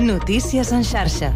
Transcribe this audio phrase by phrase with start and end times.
[0.00, 1.34] Notícies en xarxa.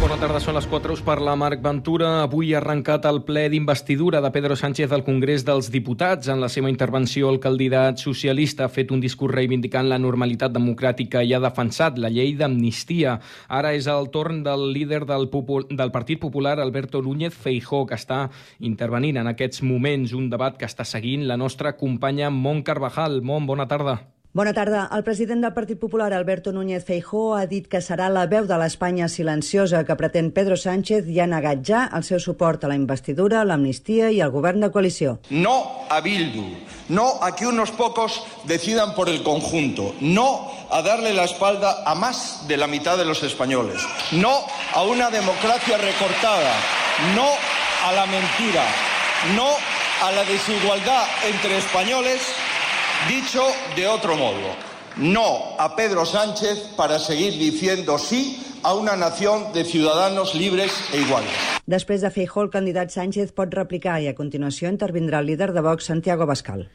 [0.00, 0.96] Bona tarda, són les 4.
[0.98, 2.24] Us parla Marc Ventura.
[2.24, 6.26] Avui ha arrencat el ple d'investidura de Pedro Sánchez al Congrés dels Diputats.
[6.26, 11.22] En la seva intervenció, el candidat socialista ha fet un discurs reivindicant la normalitat democràtica
[11.22, 13.20] i ha defensat la llei d'amnistia.
[13.46, 17.94] Ara és el torn del líder del, Popul del Partit Popular, Alberto Núñez Feijó, que
[17.94, 18.24] està
[18.58, 23.22] intervenint en aquests moments un debat que està seguint la nostra companya Mont Carvajal.
[23.22, 24.15] Mont, bona tarda.
[24.36, 24.82] Bona tarda.
[24.92, 28.58] El president del Partit Popular, Alberto Núñez Feijó, ha dit que serà la veu de
[28.60, 32.76] l'Espanya silenciosa que pretén Pedro Sánchez i ha negat ja el seu suport a la
[32.76, 35.14] investidura, l'amnistia i al govern de coalició.
[35.30, 35.54] No
[35.88, 36.44] a Bildu,
[36.92, 41.94] no a que unos pocos decidan por el conjunto, no a darle la espalda a
[41.94, 43.80] más de la mitad de los españoles,
[44.12, 44.36] no
[44.74, 46.52] a una democracia recortada,
[47.14, 47.24] no
[47.88, 48.68] a la mentira,
[49.34, 49.48] no
[50.04, 52.20] a la desigualdad entre españoles
[53.04, 53.44] Dicho
[53.76, 54.56] de otro modo,
[54.96, 60.98] no a Pedro Sánchez para seguir diciendo sí a una nación de ciudadanos libres e
[61.00, 61.30] iguales.
[61.66, 65.62] Després de Feijó, el candidat Sánchez pot replicar i a continuació intervindrà el líder de
[65.62, 66.66] Vox, Santiago Bascal.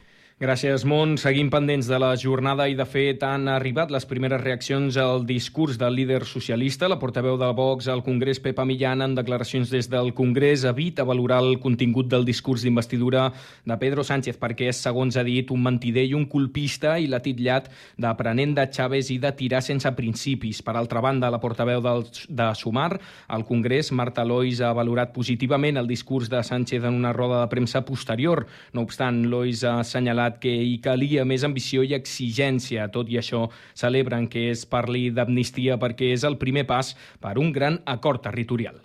[0.42, 1.12] Gràcies, Mont.
[1.22, 5.76] Seguim pendents de la jornada i, de fet, han arribat les primeres reaccions al discurs
[5.78, 6.88] del líder socialista.
[6.90, 11.38] La portaveu del Vox al Congrés, Pepa Millán, en declaracions des del Congrés, evita valorar
[11.44, 13.28] el contingut del discurs d'investidura
[13.62, 17.22] de Pedro Sánchez perquè és, segons ha dit, un mentider i un colpista i l'ha
[17.22, 17.70] titllat
[18.02, 20.58] d'aprenent de Chávez i de tirar sense principis.
[20.58, 22.96] Per altra banda, la portaveu del, de Sumar
[23.28, 27.54] al Congrés, Marta Lois, ha valorat positivament el discurs de Sánchez en una roda de
[27.54, 28.48] premsa posterior.
[28.74, 32.88] No obstant, Lois ha assenyalat assegurat que hi calia més ambició i exigència.
[32.90, 37.52] Tot i això, celebren que es parli d'amnistia perquè és el primer pas per un
[37.52, 38.80] gran acord territorial.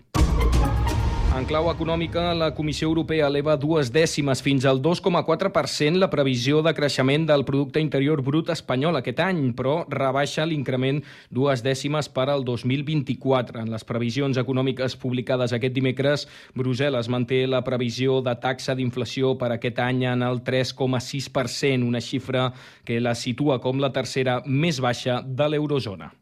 [1.38, 6.74] En clau econòmica, la Comissió Europea eleva dues dècimes fins al 2,4% la previsió de
[6.74, 12.42] creixement del producte interior brut espanyol aquest any, però rebaixa l'increment dues dècimes per al
[12.48, 13.62] 2024.
[13.62, 16.26] En les previsions econòmiques publicades aquest dimecres,
[16.58, 22.50] Brussel·les manté la previsió de taxa d'inflació per aquest any en el 3,6%, una xifra
[22.84, 26.16] que la situa com la tercera més baixa de l'eurozona.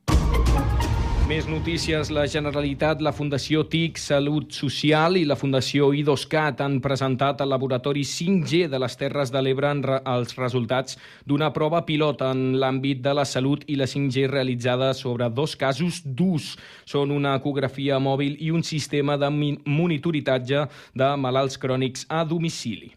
[1.25, 2.11] Més notícies.
[2.13, 8.03] La Generalitat, la Fundació TIC Salut Social i la Fundació I2CAT han presentat al laboratori
[8.05, 13.25] 5G de les Terres de l'Ebre els resultats d'una prova pilot en l'àmbit de la
[13.25, 16.51] salut i la 5G realitzada sobre dos casos d'ús.
[16.85, 22.93] Són una ecografia mòbil i un sistema de monitoritatge de malalts crònics a domicili.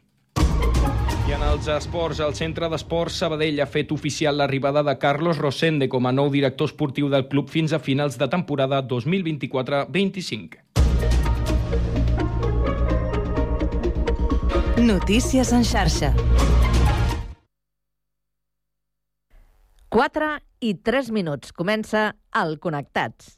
[1.28, 5.84] I en els esports, el Centre d'Esports Sabadell ha fet oficial l'arribada de Carlos Rosende
[5.92, 10.56] com a nou director esportiu del club fins a finals de temporada 2024-25.
[14.88, 16.14] Notícies en xarxa.
[19.92, 20.30] 4
[20.64, 21.52] i 3 minuts.
[21.52, 23.37] Comença el Connectats.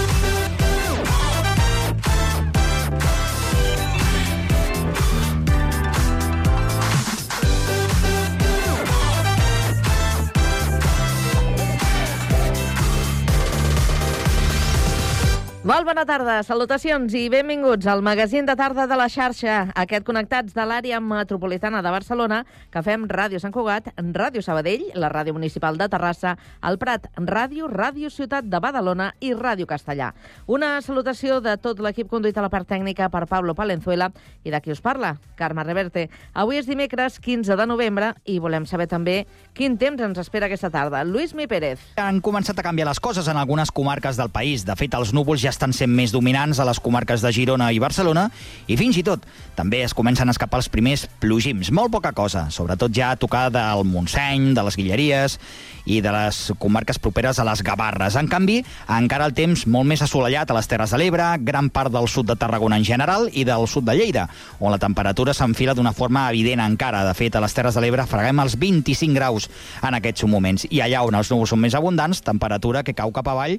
[15.61, 20.55] Molt bona tarda, salutacions i benvinguts al magazín de tarda de la xarxa, aquest connectats
[20.55, 22.39] de l'àrea metropolitana de Barcelona,
[22.73, 26.31] que fem Ràdio Sant Cugat, Ràdio Sabadell, la Ràdio Municipal de Terrassa,
[26.65, 30.07] el Prat Ràdio, Ràdio Ciutat de Badalona i Ràdio Castellà.
[30.49, 34.09] Una salutació de tot l'equip conduït a la part tècnica per Pablo Palenzuela
[34.41, 36.07] i de qui us parla, Carme Reverte.
[36.33, 40.73] Avui és dimecres 15 de novembre i volem saber també quin temps ens espera aquesta
[40.73, 41.05] tarda.
[41.05, 41.85] Lluís Mi Pérez.
[42.01, 44.65] Han començat a canviar les coses en algunes comarques del país.
[44.65, 47.79] De fet, els núvols ja estan sent més dominants a les comarques de Girona i
[47.83, 48.29] Barcelona
[48.71, 49.25] i fins i tot
[49.55, 51.69] també es comencen a escapar els primers plogims.
[51.75, 55.37] Molt poca cosa, sobretot ja a tocar del Montseny, de les Guilleries
[55.85, 58.15] i de les comarques properes a les Gavarres.
[58.17, 58.59] En canvi,
[58.89, 62.29] encara el temps molt més assolellat a les Terres de l'Ebre, gran part del sud
[62.29, 64.27] de Tarragona en general i del sud de Lleida,
[64.59, 67.03] on la temperatura s'enfila d'una forma evident encara.
[67.07, 69.49] De fet, a les Terres de l'Ebre freguem els 25 graus
[69.81, 70.67] en aquests moments.
[70.69, 73.57] I allà on els núvols són més abundants, temperatura que cau cap avall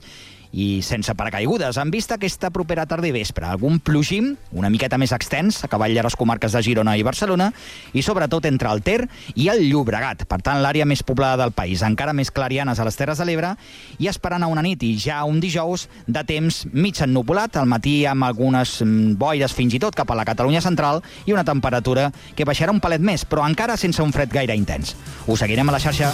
[0.52, 3.46] i sense paracaigudes, en vista aquesta propera tarda i vespre.
[3.49, 7.50] Algun plogim una miqueta més extens a cavall de les comarques de Girona i Barcelona
[7.96, 10.26] i sobretot entre el Ter i el Llobregat.
[10.28, 13.54] Per tant, l'àrea més poblada del país, encara més clarianes a les Terres de l'Ebre
[13.99, 18.02] i esperant a una nit i ja un dijous de temps mig ennubulat, al matí
[18.06, 22.10] amb algunes mm, boires fins i tot cap a la Catalunya central i una temperatura
[22.37, 24.96] que baixarà un palet més, però encara sense un fred gaire intens.
[25.26, 26.12] Ho seguirem a la xarxa.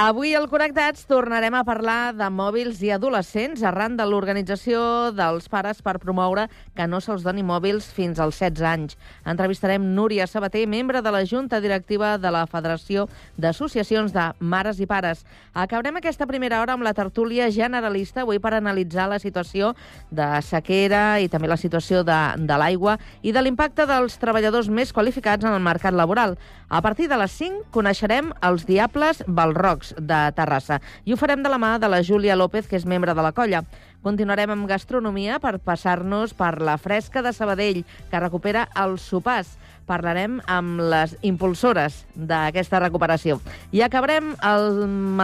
[0.00, 4.80] Avui al Connectats tornarem a parlar de mòbils i adolescents arran de l'organització
[5.12, 8.96] dels pares per promoure que no se'ls doni mòbils fins als 16 anys.
[9.28, 14.88] Entrevistarem Núria Sabater, membre de la Junta Directiva de la Federació d'Associacions de Mares i
[14.88, 15.26] Pares.
[15.52, 19.74] Acabarem aquesta primera hora amb la tertúlia generalista avui per analitzar la situació
[20.08, 24.96] de sequera i també la situació de, de l'aigua i de l'impacte dels treballadors més
[24.96, 26.38] qualificats en el mercat laboral.
[26.70, 30.80] A partir de les 5 coneixerem els Diables Balroc, De Terrassa.
[31.04, 33.32] I ho farem de la mà de la Júlia López, que és membre de la
[33.32, 33.64] colla.
[34.02, 39.56] Continuarem amb gastronomia per passar-nos per la fresca de Sabadell, que recupera els sopars.
[39.90, 43.40] Parlarem amb les impulsores d'aquesta recuperació.
[43.74, 44.68] I acabarem el,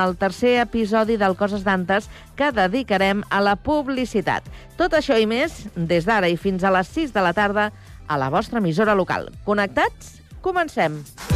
[0.03, 4.45] el tercer episodi del Coses d'Antes que dedicarem a la publicitat.
[4.77, 7.71] Tot això i més, des d'ara i fins a les 6 de la tarda,
[8.09, 9.31] a la vostra emissora local.
[9.45, 10.21] Connectats?
[10.43, 11.03] Comencem!
[11.03, 11.36] Comencem!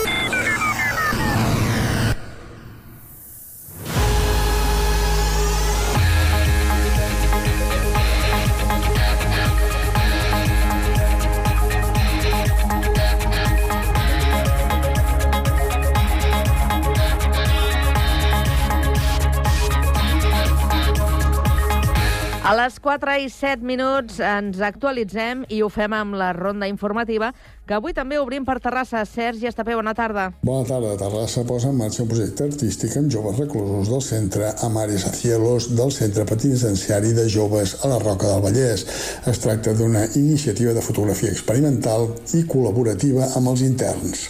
[22.81, 27.29] 4 i 7 minuts ens actualitzem i ho fem amb la ronda informativa,
[27.69, 29.03] que avui també obrim per Terrassa.
[29.05, 30.31] Sergi Estapé, bona tarda.
[30.41, 30.95] Bona tarda.
[30.97, 35.69] Terrassa posa en marxa un projecte artístic amb joves reclusos del centre Amaris a Cielos
[35.77, 38.87] del centre penitenciari de joves a la Roca del Vallès.
[39.29, 44.27] Es tracta d'una iniciativa de fotografia experimental i col·laborativa amb els interns.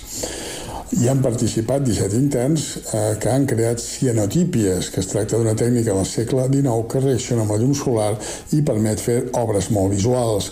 [0.92, 5.94] Hi han participat 17 interns eh, que han creat cianotípies, que es tracta d'una tècnica
[5.96, 8.10] del segle XIX que reacciona amb la llum solar
[8.52, 10.50] i permet fer obres molt visuals.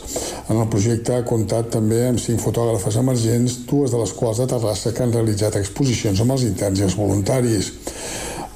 [0.48, 4.48] En el projecte ha comptat també amb cinc fotògrafes emergents, dues de les quals de
[4.54, 7.74] Terrassa que han realitzat exposicions amb els interns i els voluntaris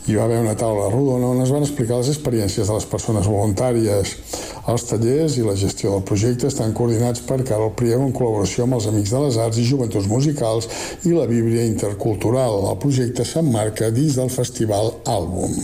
[0.04, 3.28] hi va haver una taula rodona on es van explicar les experiències de les persones
[3.28, 4.18] voluntàries.
[4.64, 8.78] Els tallers i la gestió del projecte estan coordinats per Carol Priego en col·laboració amb
[8.78, 10.70] els Amics de les Arts i Joventuts Musicals
[11.04, 12.62] i la Bíblia Intercultural.
[12.72, 15.60] El projecte s'emmarca dins del festival Àlbum.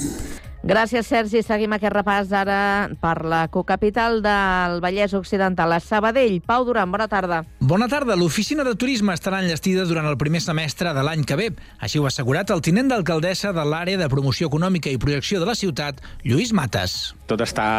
[0.60, 1.40] Gràcies, Sergi.
[1.40, 6.42] Seguim aquest repàs ara per la cocapital del Vallès Occidental, a Sabadell.
[6.44, 7.46] Pau Duran, bona tarda.
[7.64, 8.18] Bona tarda.
[8.20, 11.48] L'oficina de turisme estarà enllestida durant el primer semestre de l'any que ve.
[11.80, 15.48] Així ho ha assegurat el tinent d'alcaldessa de l'àrea de promoció econòmica i projecció de
[15.48, 17.16] la ciutat, Lluís Mates.
[17.30, 17.70] Tot està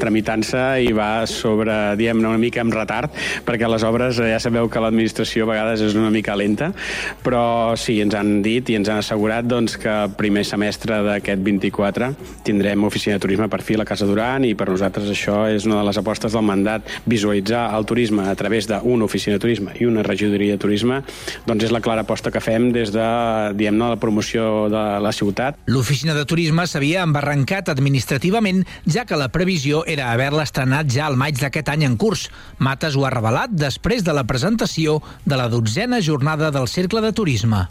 [0.00, 3.14] tramitant-se i va sobre, diem una mica amb retard,
[3.46, 6.72] perquè les obres ja sabeu que l'administració a vegades és una mica lenta,
[7.22, 11.44] però sí, ens han dit i ens han assegurat doncs, que el primer semestre d'aquest
[11.44, 12.14] 24
[12.44, 15.66] tindrem oficina de turisme per fi a la Casa Duran i per nosaltres això és
[15.68, 19.74] una de les apostes del mandat, visualitzar el turisme a través d'una oficina de turisme
[19.80, 21.00] i una regidoria de turisme,
[21.46, 23.06] doncs és la clara aposta que fem des de,
[23.56, 25.58] diguem-ne, la promoció de la ciutat.
[25.70, 31.18] L'oficina de turisme s'havia embarrancat administrativament, ja que la previsió era haver-la estrenat ja al
[31.20, 32.28] maig d'aquest any en curs.
[32.58, 37.12] Mates ho ha revelat després de la presentació de la dotzena jornada del Cercle de
[37.12, 37.66] Turisme.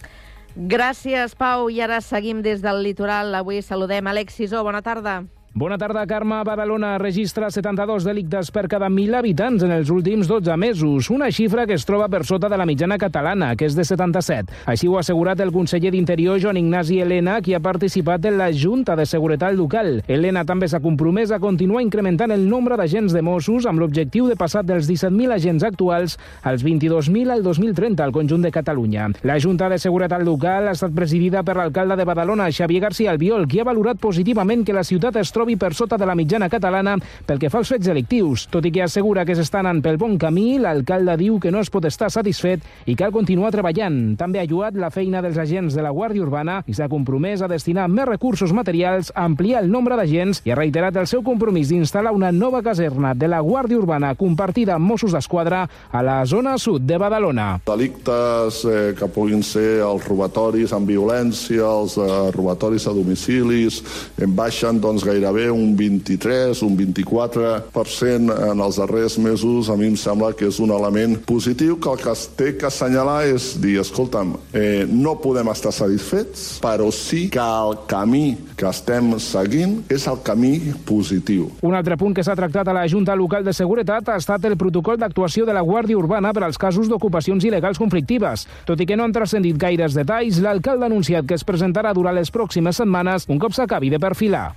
[0.55, 1.65] Gràcies, Pau.
[1.73, 3.33] I ara seguim des del litoral.
[3.33, 4.61] Avui saludem Alex Sisó.
[4.63, 5.23] Bona tarda.
[5.55, 6.39] Bona tarda, Carme.
[6.43, 11.67] Badalona registra 72 delictes per cada 1.000 habitants en els últims 12 mesos, una xifra
[11.69, 14.49] que es troba per sota de la mitjana catalana, que és de 77.
[14.65, 18.47] Així ho ha assegurat el conseller d'Interior, Joan Ignasi Helena, qui ha participat en la
[18.49, 20.01] Junta de Seguretat Local.
[20.07, 24.39] Helena també s'ha compromès a continuar incrementant el nombre d'agents de Mossos amb l'objectiu de
[24.41, 29.11] passar dels 17.000 agents actuals als 22.000 al 2030 al conjunt de Catalunya.
[29.21, 33.45] La Junta de Seguretat Local ha estat presidida per l'alcalde de Badalona, Xavier García Albiol,
[33.45, 36.47] qui ha valorat positivament que la ciutat es troba trobi per sota de la mitjana
[36.47, 36.95] catalana
[37.27, 38.45] pel que fa als fets delictius.
[38.47, 41.71] Tot i que assegura que s'estan anant pel bon camí, l'alcalde diu que no es
[41.73, 44.15] pot estar satisfet i cal continuar treballant.
[44.15, 47.49] També ha lluat la feina dels agents de la Guàrdia Urbana i s'ha compromès a
[47.51, 51.73] destinar més recursos materials, a ampliar el nombre d'agents i ha reiterat el seu compromís
[51.73, 56.55] d'instal·lar una nova caserna de la Guàrdia Urbana compartida amb Mossos d'Esquadra a la zona
[56.57, 57.49] sud de Badalona.
[57.67, 63.81] Delictes eh, que puguin ser els robatoris amb violència, els eh, robatoris a domicilis,
[64.23, 69.69] en baixen doncs, gairebé un 23, un 24% en els darrers mesos.
[69.69, 72.67] A mi em sembla que és un element positiu que el que es té que
[72.69, 78.67] assenyalar és dir, escolta'm, eh, no podem estar satisfets, però sí que el camí que
[78.69, 80.53] estem seguint és el camí
[80.85, 81.49] positiu.
[81.61, 84.57] Un altre punt que s'ha tractat a la Junta Local de Seguretat ha estat el
[84.57, 88.47] protocol d'actuació de la Guàrdia Urbana per als casos d'ocupacions il·legals conflictives.
[88.65, 92.15] Tot i que no han transcendit gaires detalls, l'alcalde ha anunciat que es presentarà durant
[92.15, 94.53] les pròximes setmanes un cop s'acabi de perfilar.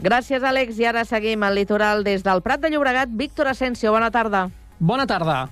[0.00, 0.78] Gràcies, Àlex.
[0.80, 3.12] I ara seguim al litoral des del Prat de Llobregat.
[3.12, 4.48] Víctor Asensio, bona tarda.
[4.78, 5.50] Bona tarda.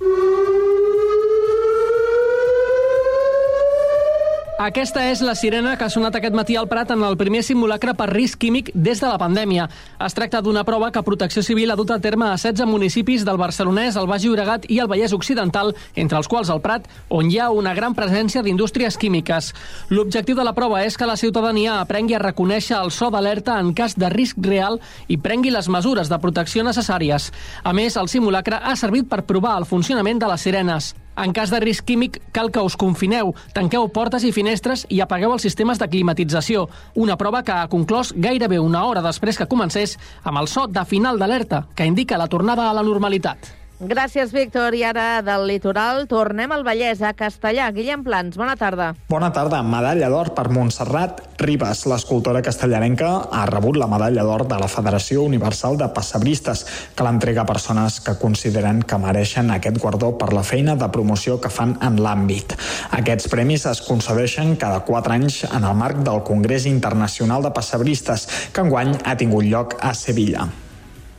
[4.59, 7.93] Aquesta és la sirena que ha sonat aquest matí al Prat en el primer simulacre
[7.95, 9.69] per risc químic des de la pandèmia.
[10.03, 13.39] Es tracta d'una prova que Protecció Civil ha dut a terme a 16 municipis del
[13.39, 17.39] Barcelonès, el Baix Llobregat i el Vallès Occidental, entre els quals el Prat, on hi
[17.39, 19.55] ha una gran presència d'indústries químiques.
[19.95, 23.71] L'objectiu de la prova és que la ciutadania aprengui a reconèixer el so d'alerta en
[23.79, 27.31] cas de risc real i prengui les mesures de protecció necessàries.
[27.63, 30.97] A més, el simulacre ha servit per provar el funcionament de les sirenes.
[31.19, 35.35] En cas de risc químic, cal que us confineu, tanqueu portes i finestres i apagueu
[35.35, 36.69] els sistemes de climatització.
[36.95, 40.87] Una prova que ha conclòs gairebé una hora després que comencés amb el so de
[40.87, 43.58] final d'alerta, que indica la tornada a la normalitat.
[43.79, 44.75] Gràcies, Víctor.
[44.75, 47.69] I ara del litoral tornem al Vallès, a Castellà.
[47.71, 48.89] Guillem Plans, bona tarda.
[49.07, 49.61] Bona tarda.
[49.63, 51.85] Medalla d'or per Montserrat Ribas.
[51.87, 56.67] L'escultora castellarenca ha rebut la medalla d'or de la Federació Universal de Passebristes,
[56.99, 61.39] que l'entrega a persones que consideren que mereixen aquest guardó per la feina de promoció
[61.39, 62.59] que fan en l'àmbit.
[62.99, 68.27] Aquests premis es concedeixen cada quatre anys en el marc del Congrés Internacional de Passebristes,
[68.51, 70.51] que enguany ha tingut lloc a Sevilla.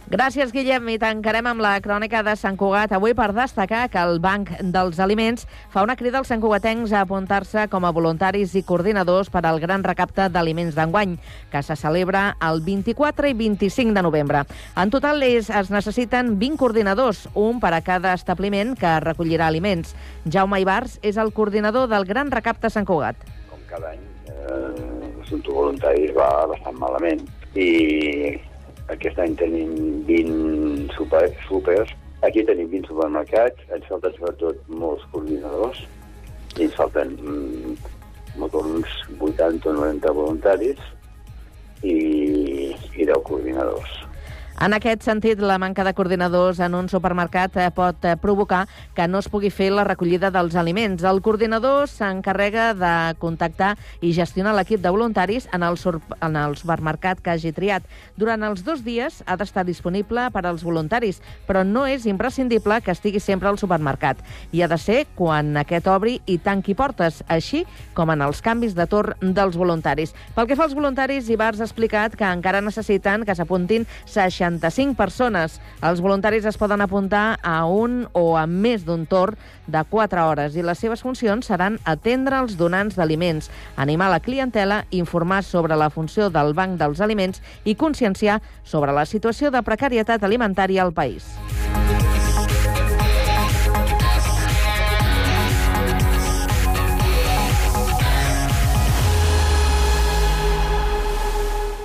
[0.10, 0.88] Gràcies, Guillem.
[0.90, 2.96] I tancarem amb la crònica de Sant Cugat.
[2.98, 7.68] Avui per destacar que el Banc dels Aliments fa una crida als santcugatencs a apuntar-se
[7.70, 11.14] com a voluntaris i coordinadors per al gran recapte d'aliments d'enguany,
[11.54, 14.44] que se celebra el 24 i 25 de novembre.
[14.74, 19.94] En total es, es necessiten 20 coordinadors, un per a cada establiment que recollirà aliments.
[20.26, 23.30] Jaume Ibars és el coordinador del gran recapte Sant Cugat.
[23.54, 28.40] Com cada any, eh, l'assumpte voluntaris va bastant malament i
[28.94, 31.94] aquest any tenim 20 super, supers.
[32.26, 33.66] Aquí tenim 20 supermercats.
[33.76, 35.84] Ens falten sobretot molts coordinadors.
[36.58, 37.76] I ens falten mm,
[38.50, 40.82] uns 80 o 90 voluntaris
[41.84, 41.96] i,
[42.96, 43.99] i 10 coordinadors.
[44.60, 49.06] En aquest sentit, la manca de coordinadors en un supermercat eh, pot eh, provocar que
[49.08, 51.06] no es pugui fer la recollida dels aliments.
[51.08, 53.70] El coordinador s'encarrega de contactar
[54.04, 55.80] i gestionar l'equip de voluntaris en el,
[56.20, 57.88] en el supermercat que hagi triat.
[58.20, 62.92] Durant els dos dies ha d'estar disponible per als voluntaris, però no és imprescindible que
[62.92, 64.20] estigui sempre al supermercat.
[64.52, 67.64] I ha de ser quan aquest obri i tanqui portes, així
[67.96, 70.12] com en els canvis de torn dels voluntaris.
[70.36, 74.98] Pel que fa als voluntaris, Ibars ha explicat que encara necessiten que s'apuntin 60 65
[74.98, 75.60] persones.
[75.86, 79.38] Els voluntaris es poden apuntar a un o a més d'un torn
[79.68, 84.86] de 4 hores i les seves funcions seran atendre els donants d'aliments, animar la clientela,
[84.90, 90.24] informar sobre la funció del Banc dels Aliments i conscienciar sobre la situació de precarietat
[90.24, 91.30] alimentària al país.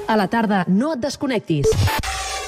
[0.06, 2.13] A la tarda, no et desconnectis.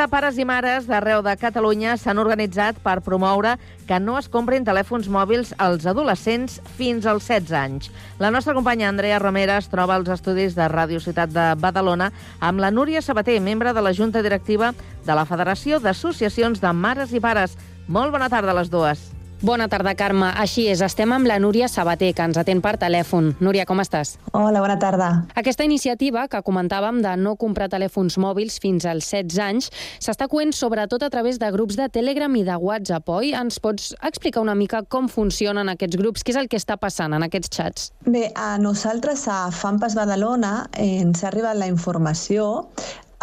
[0.00, 3.50] De pares i mares d'arreu de Catalunya s'han organitzat per promoure
[3.84, 7.90] que no es comprin telèfons mòbils als adolescents fins als 16 anys.
[8.22, 12.08] La nostra companya Andrea Romera es troba als estudis de Ràdio Ciutat de Badalona
[12.40, 14.72] amb la Núria Sabater, membre de la Junta Directiva
[15.04, 17.58] de la Federació d'Associacions de Mares i Pares.
[17.86, 19.10] Molt bona tarda a les dues.
[19.42, 20.26] Bona tarda, Carme.
[20.36, 23.30] Així és, estem amb la Núria Sabater, que ens atén per telèfon.
[23.40, 24.18] Núria, com estàs?
[24.36, 25.06] Hola, bona tarda.
[25.40, 30.52] Aquesta iniciativa que comentàvem de no comprar telèfons mòbils fins als 16 anys s'està coent
[30.52, 33.32] sobretot a través de grups de Telegram i de WhatsApp, oi?
[33.32, 36.20] Ens pots explicar una mica com funcionen aquests grups?
[36.20, 37.86] Què és el que està passant en aquests xats?
[38.04, 42.68] Bé, a nosaltres, a FAMPAS Badalona, eh, ens ha arribat la informació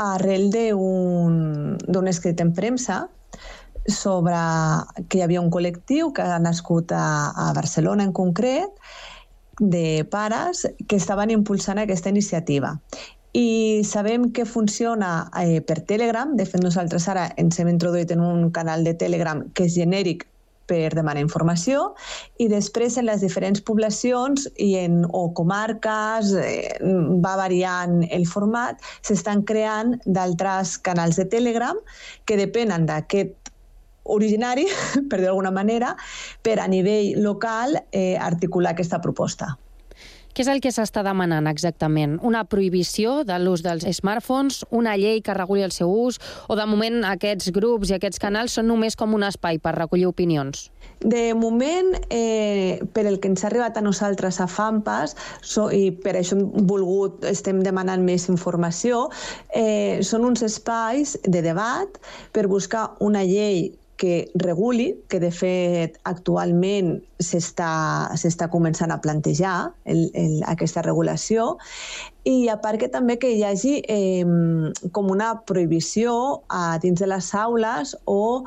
[0.02, 3.04] arrel d'un escrit en premsa
[3.88, 4.38] sobre
[5.08, 8.72] que hi havia un col·lectiu que ha nascut a, a Barcelona en concret,
[9.60, 12.76] de pares que estaven impulsant aquesta iniciativa.
[13.34, 16.36] I sabem que funciona eh, per Telegram.
[16.38, 20.28] De fet, nosaltres ara ens hem introduït en un canal de Telegram que és genèric
[20.68, 21.94] per demanar informació
[22.44, 26.76] i després en les diferents poblacions i en, o comarques eh,
[27.24, 31.80] va variant el format, s'estan creant d'altres canals de Telegram
[32.28, 33.47] que depenen d'aquest
[34.14, 34.68] originari,
[35.10, 35.96] per dir d'alguna manera,
[36.42, 39.56] per a nivell local eh, articular aquesta proposta.
[40.38, 42.12] Què és el que s'està demanant exactament?
[42.22, 46.68] Una prohibició de l'ús dels smartphones, una llei que reguli el seu ús, o de
[46.70, 50.68] moment aquests grups i aquests canals són només com un espai per recollir opinions?
[51.02, 55.90] De moment, eh, per el que ens ha arribat a nosaltres a FAMPAS, so, i
[56.06, 59.08] per això hem volgut, estem demanant més informació,
[59.50, 61.98] eh, són uns espais de debat
[62.32, 70.06] per buscar una llei que reguli, que de fet actualment s'està començant a plantejar el,
[70.14, 71.56] el, aquesta regulació,
[72.30, 74.24] i a part que també que hi hagi eh,
[74.94, 76.14] com una prohibició
[76.50, 78.44] a dins de les aules o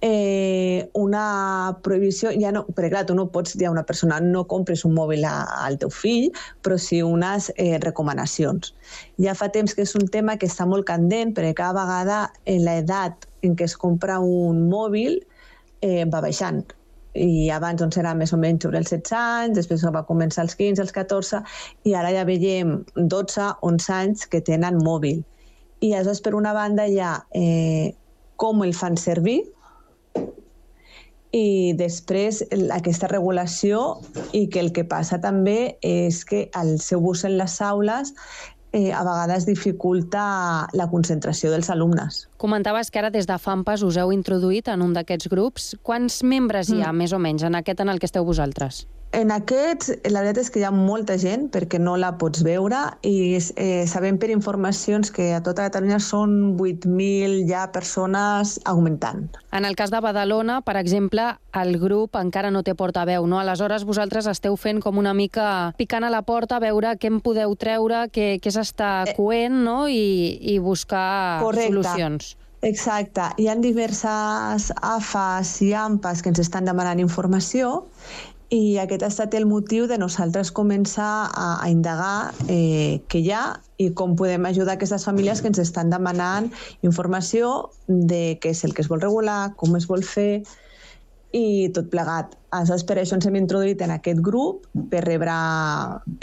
[0.00, 4.44] eh, una prohibició, ja no, perquè clar, tu no pots dir a una persona no
[4.50, 6.30] compres un mòbil a, al teu fill,
[6.62, 8.74] però sí unes eh, recomanacions.
[9.22, 12.64] Ja fa temps que és un tema que està molt candent, perquè cada vegada en
[12.66, 15.20] l'edat en què es compra un mòbil
[15.82, 16.64] eh, va baixant
[17.18, 20.54] i abans doncs, era més o menys sobre els 16 anys, després va començar als
[20.58, 21.40] 15, als 14,
[21.88, 25.24] i ara ja veiem 12, 11 anys que tenen mòbil.
[25.80, 27.94] I aleshores, per una banda, ha eh,
[28.36, 29.40] com el fan servir,
[31.32, 32.40] i després
[32.72, 33.98] aquesta regulació
[34.32, 38.14] i que el que passa també és que el seu ús en les aules
[38.72, 42.26] eh, a vegades dificulta la concentració dels alumnes.
[42.36, 45.74] Comentaves que ara des de FAMPAS us heu introduït en un d'aquests grups.
[45.82, 47.04] Quants membres hi ha, mm.
[47.04, 48.86] més o menys, en aquest en el que esteu vosaltres?
[49.16, 52.76] En aquests, la veritat és que hi ha molta gent perquè no la pots veure
[53.08, 59.24] i eh, sabem per informacions que a tota Catalunya són 8.000 ja persones augmentant.
[59.56, 61.24] En el cas de Badalona, per exemple,
[61.56, 63.38] el grup encara no té portaveu, no?
[63.40, 67.22] Aleshores, vosaltres esteu fent com una mica picant a la porta a veure què en
[67.24, 69.78] podeu treure, què, què s'està eh, coent, no?
[69.88, 71.72] I, i buscar Correcte.
[71.72, 72.34] solucions.
[72.60, 73.24] Exacte.
[73.38, 77.86] Hi ha diverses AFAs i AMPAs que ens estan demanant informació
[78.54, 83.32] i aquest ha estat el motiu de nosaltres començar a, a indagar eh, què hi
[83.36, 83.42] ha
[83.76, 86.48] i com podem ajudar aquestes famílies que ens estan demanant
[86.80, 90.44] informació de què és el que es vol regular, com es vol fer
[91.36, 92.38] i tot plegat.
[92.56, 95.34] Aleshores, per això ens hem introduït en aquest grup per rebre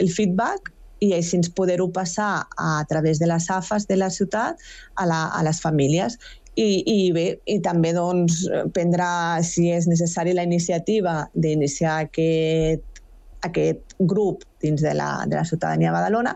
[0.01, 0.71] el feedback
[1.05, 4.57] i així ens poder-ho passar a través de les AFAs de la ciutat
[4.95, 6.17] a, la, a les famílies
[6.55, 9.07] i, i bé, i també doncs, prendre,
[9.43, 13.01] si és necessari, la iniciativa d'iniciar aquest,
[13.45, 16.33] aquest grup dins de la, de la ciutadania de Badalona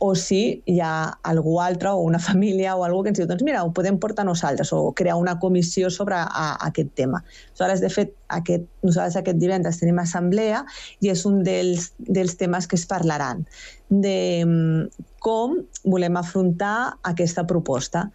[0.00, 3.44] o si hi ha algú altre o una família o algú que ens diu doncs
[3.44, 7.20] mira, ho podem portar nosaltres o crear una comissió sobre a, a aquest tema.
[7.52, 10.64] Aleshores, de fet, aquest, nosaltres aquest divendres tenim assemblea
[11.04, 13.44] i és un dels, dels temes que es parlaran
[13.90, 18.08] de mm, com volem afrontar aquesta proposta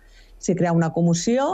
[0.45, 1.47] si crear una comissió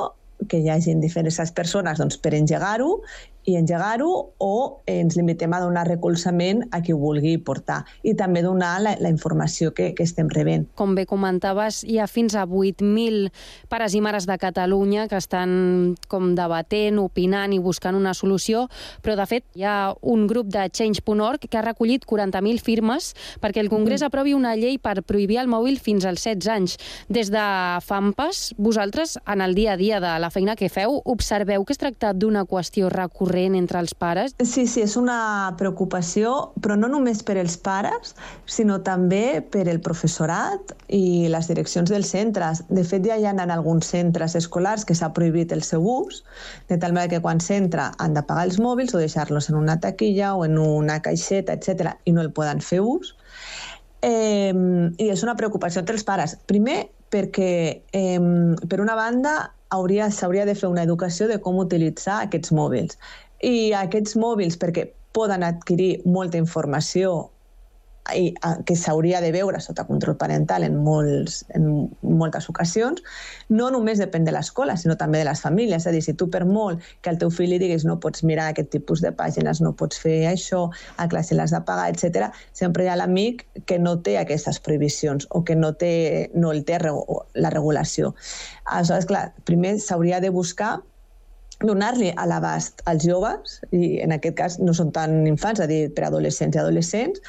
[0.49, 2.97] que hi hagi diferents persones doncs, per engegar-ho
[3.45, 8.43] i engegar-ho o ens limitem a donar recolzament a qui ho vulgui portar i també
[8.45, 10.67] donar la, la informació que, que estem rebent.
[10.77, 13.31] Com bé comentaves, hi ha fins a 8.000
[13.71, 18.67] pares i mares de Catalunya que estan com debatent, opinant i buscant una solució,
[19.01, 23.63] però de fet hi ha un grup de Change.org que ha recollit 40.000 firmes perquè
[23.63, 24.11] el Congrés mm.
[24.11, 26.77] aprovi una llei per prohibir el mòbil fins als 16 anys.
[27.09, 27.41] Des de
[27.81, 31.81] FAMPAS, vosaltres, en el dia a dia de la feina que feu, observeu que es
[31.81, 34.35] tracta d'una qüestió recurrent corrent entre els pares?
[34.43, 38.15] Sí, sí, és una preocupació, però no només per els pares,
[38.45, 42.63] sinó també per el professorat i les direccions dels centres.
[42.69, 46.23] De fet, ja hi ha en alguns centres escolars que s'ha prohibit el seu ús,
[46.67, 49.79] de tal manera que quan s'entra han de pagar els mòbils o deixar-los en una
[49.79, 53.15] taquilla o en una caixeta, etc i no el poden fer ús.
[54.01, 56.35] Eh, I és una preocupació entre els pares.
[56.49, 58.19] Primer, perquè, eh,
[58.67, 59.53] per una banda,
[60.11, 62.97] s'hauria de fer una educació de com utilitzar aquests mòbils.
[63.41, 67.31] I aquests mòbils, perquè poden adquirir molta informació
[68.15, 68.31] i,
[68.65, 71.67] que s'hauria de veure sota control parental en, molts, en
[72.01, 73.01] moltes ocasions,
[73.53, 75.83] no només depèn de l'escola, sinó també de les famílies.
[75.83, 78.25] És a dir, si tu per molt que al teu fill li diguis no pots
[78.27, 80.65] mirar aquest tipus de pàgines, no pots fer això,
[80.97, 85.27] a classe l'has de pagar, etc, sempre hi ha l'amic que no té aquestes prohibicions
[85.29, 88.15] o que no, té, no el té la regulació.
[88.65, 90.79] Aleshores, clar, primer s'hauria de buscar
[91.67, 95.69] donar-li a l'abast als joves, i en aquest cas no són tan infants, és a
[95.69, 97.21] dir, per adolescents i adolescents,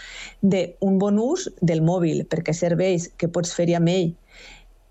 [0.43, 4.13] d'un bon ús del mòbil, perquè serveis que pots fer-hi amb ell,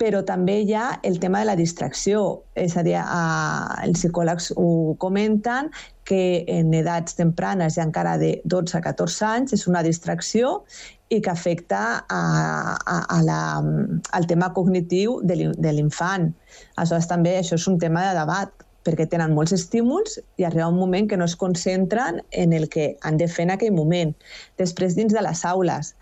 [0.02, 4.50] però també hi ha el tema de la distracció, és a dir, a, els psicòlegs
[4.58, 5.70] ho comenten,
[6.10, 10.58] que en edats tempranes, ja encara de 12 a 14 anys, és una distracció
[11.14, 12.24] i que afecta a,
[12.82, 13.40] a, a la,
[14.18, 16.32] al tema cognitiu de l'infant.
[16.76, 20.80] Aleshores, també això és un tema de debat perquè tenen molts estímuls i arriba un
[20.80, 24.14] moment que no es concentren en el que han de fer en aquell moment.
[24.62, 25.94] Després, dins de les aules,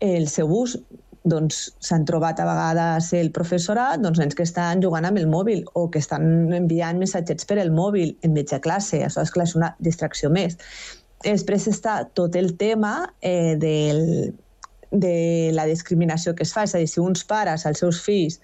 [0.00, 0.78] el seu ús
[1.24, 5.62] doncs s'han trobat a vegades el professorat doncs, nens que estan jugant amb el mòbil
[5.72, 9.00] o que estan enviant missatgets per el mòbil en mitja classe.
[9.06, 10.58] Això és, clar, és una distracció més.
[11.24, 14.34] Després està tot el tema eh, del,
[14.92, 16.66] de la discriminació que es fa.
[16.68, 18.40] És a dir, si uns pares als seus fills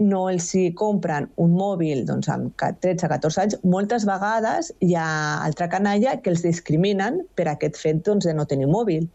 [0.00, 5.06] no els hi compren un mòbil doncs, amb 13-14 anys, moltes vegades hi ha
[5.44, 9.08] altra canalla que els discriminen per aquest fet doncs, de no tenir mòbil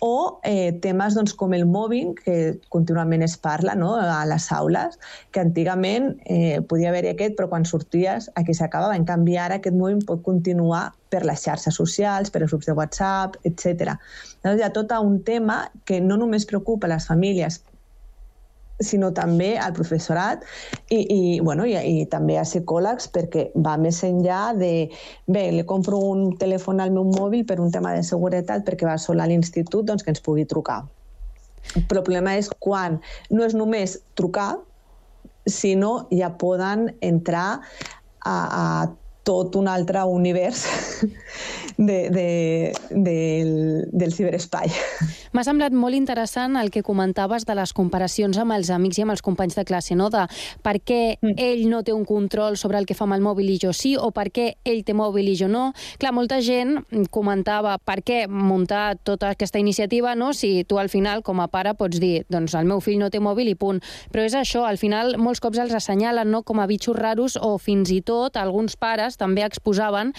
[0.00, 3.92] o eh, temes doncs, com el mobbing, que contínuament es parla no?
[4.00, 4.96] a les aules,
[5.30, 8.96] que antigament eh, podia haver-hi aquest, però quan sorties aquí s'acabava.
[8.96, 12.76] En canvi, ara aquest mobbing pot continuar per les xarxes socials, per els grups de
[12.78, 13.98] WhatsApp, etc.
[14.40, 17.60] Llavors hi ha tot un tema que no només preocupa les famílies
[18.80, 20.44] sinó també al professorat
[20.88, 24.72] i, i, bueno, i, i també a psicòlegs perquè va més enllà de
[25.26, 28.96] bé, li compro un telèfon al meu mòbil per un tema de seguretat perquè va
[28.98, 30.82] sol a l'institut doncs que ens pugui trucar.
[31.76, 32.98] El problema és quan
[33.30, 34.56] no és només trucar,
[35.46, 37.60] sinó ja poden entrar
[38.24, 38.64] a, a
[39.22, 40.66] tot un altre univers
[41.76, 44.70] de, de, del, del ciberespai.
[45.32, 49.14] M'ha semblat molt interessant el que comentaves de les comparacions amb els amics i amb
[49.14, 50.10] els companys de classe, no?
[50.12, 50.26] de
[50.64, 51.36] per què mm.
[51.40, 53.94] ell no té un control sobre el que fa amb el mòbil i jo sí,
[53.96, 55.70] o per què ell té mòbil i jo no.
[56.02, 56.80] Clar, molta gent
[57.14, 60.32] comentava per què muntar tota aquesta iniciativa no?
[60.36, 63.22] si tu al final, com a pare, pots dir doncs el meu fill no té
[63.22, 63.80] mòbil i punt.
[64.12, 66.42] Però és això, al final molts cops els assenyalen no?
[66.42, 70.12] com a bitxos raros o fins i tot alguns pares també exposaven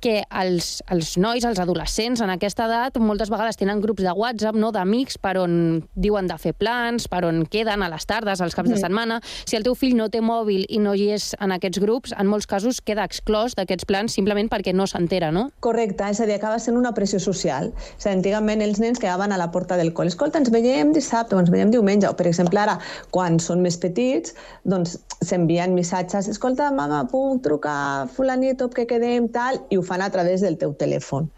[0.00, 4.56] que els, els nois, els adolescents en aquesta edat, moltes vegades tenen grups de WhatsApp,
[4.58, 5.54] no, d'amics, per on
[5.98, 8.76] diuen de fer plans, per on queden a les tardes, als caps mm.
[8.76, 9.18] de setmana.
[9.48, 12.30] Si el teu fill no té mòbil i no hi és en aquests grups, en
[12.30, 15.48] molts casos queda exclòs d'aquests plans simplement perquè no s'entera, no?
[15.64, 17.72] Correcte, és a dir, acaba sent una pressió social.
[17.74, 20.14] O sigui, antigament els nens quedaven a la porta del col·le.
[20.14, 22.08] Escolta, ens veiem dissabte o ens veiem diumenge.
[22.08, 22.78] O, per exemple, ara,
[23.14, 24.34] quan són més petits,
[24.68, 26.30] doncs s'envien missatges.
[26.30, 30.74] Escolta, mama, puc trucar fulanito que quedem, tal, i ho fan a través del teu
[30.78, 31.28] telèfon.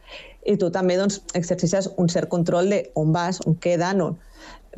[0.49, 4.19] I tu també doncs, exercices un cert control de on vas, on queden, on...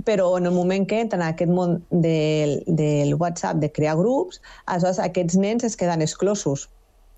[0.08, 4.40] però en el moment que entren en aquest món del, del WhatsApp, de crear grups,
[4.66, 6.68] aleshores aquests nens es queden exclosos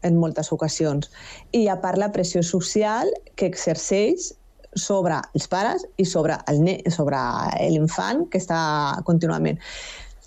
[0.05, 1.11] en moltes ocasions.
[1.53, 4.33] I a part la pressió social que exerceix
[4.75, 6.37] sobre els pares i sobre
[7.71, 8.59] l'infant que està
[9.07, 9.61] contínuament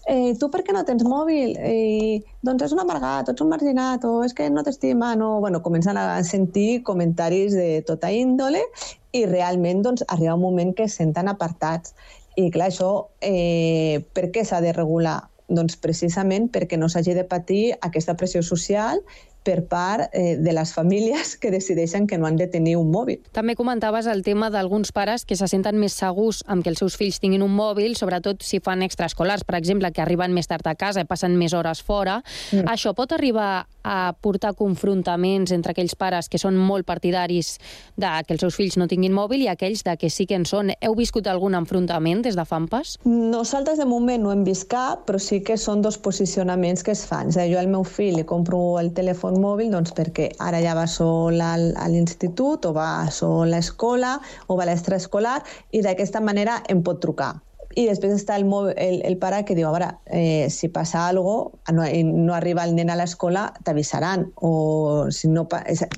[0.08, 1.54] eh, tu per què no tens mòbil?
[1.60, 5.38] Eh, doncs és un amargat, o ets un marginat, o és que no t'estima, no...
[5.44, 8.64] Bueno, comencen a sentir comentaris de tota índole
[9.12, 11.94] i realment doncs, arriba un moment que es senten apartats.
[12.38, 12.92] I clar, això
[13.22, 15.20] eh, per què s'ha de regular?
[15.48, 19.00] Doncs precisament perquè no s'hagi de patir aquesta pressió social
[19.48, 23.22] per part eh, de les famílies que decideixen que no han de tenir un mòbil.
[23.32, 26.98] També comentaves el tema d'alguns pares que se senten més segurs amb que els seus
[27.00, 30.76] fills tinguin un mòbil, sobretot si fan extraescolars, per exemple, que arriben més tard a
[30.76, 32.20] casa i passen més hores fora.
[32.52, 32.68] Mm.
[32.74, 37.56] Això pot arribar a portar confrontaments entre aquells pares que són molt partidaris
[37.96, 40.44] de que els seus fills no tinguin mòbil i aquells de que sí que en
[40.50, 40.74] són.
[40.84, 42.98] Heu viscut algun enfrontament des de FAMPAS?
[43.08, 47.06] Nosaltres de moment no hem vist cap, però sí que són dos posicionaments que es
[47.08, 47.32] fan.
[47.32, 50.62] És a dir, jo al meu fill li compro el telèfon mòbil doncs, perquè ara
[50.64, 55.42] ja va sol al, a l'institut o va sol a l'escola o va a l'extraescolar
[55.72, 57.36] i d'aquesta manera em pot trucar.
[57.78, 61.52] I després està el, el, el pare que diu, a veure, eh, si passa alguna
[61.52, 61.86] cosa, no,
[62.26, 64.26] no arriba el nen a l'escola, t'avisaran.
[64.42, 65.46] O si no...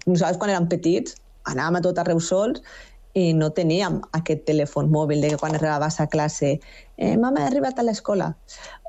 [0.10, 1.16] Nosaltres quan érem petits
[1.48, 2.60] anàvem a tot arreu sols
[3.18, 6.52] i no teníem aquest telèfon mòbil de que quan arribaves a classe
[6.98, 8.34] eh, mama, he arribat a l'escola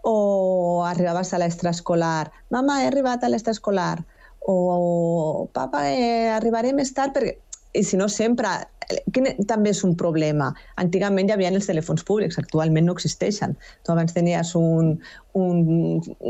[0.05, 4.05] o arribaves a l'extraescolar mama, he arribat a l'extraescolar
[4.49, 7.37] o papa, eh, arribaré més tard perquè
[7.73, 8.49] i si no sempre,
[9.15, 10.51] quin també és un problema.
[10.83, 13.55] Antigament hi havia els telèfons públics, actualment no existeixen.
[13.87, 14.97] Tu abans tenies un,
[15.39, 15.61] un,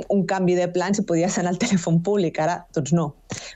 [0.02, 3.06] un canvi de plans i podies anar al telèfon públic, ara doncs no.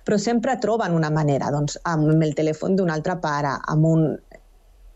[0.07, 4.09] Però sempre troben una manera, doncs amb el telèfon d'un altre pare, amb un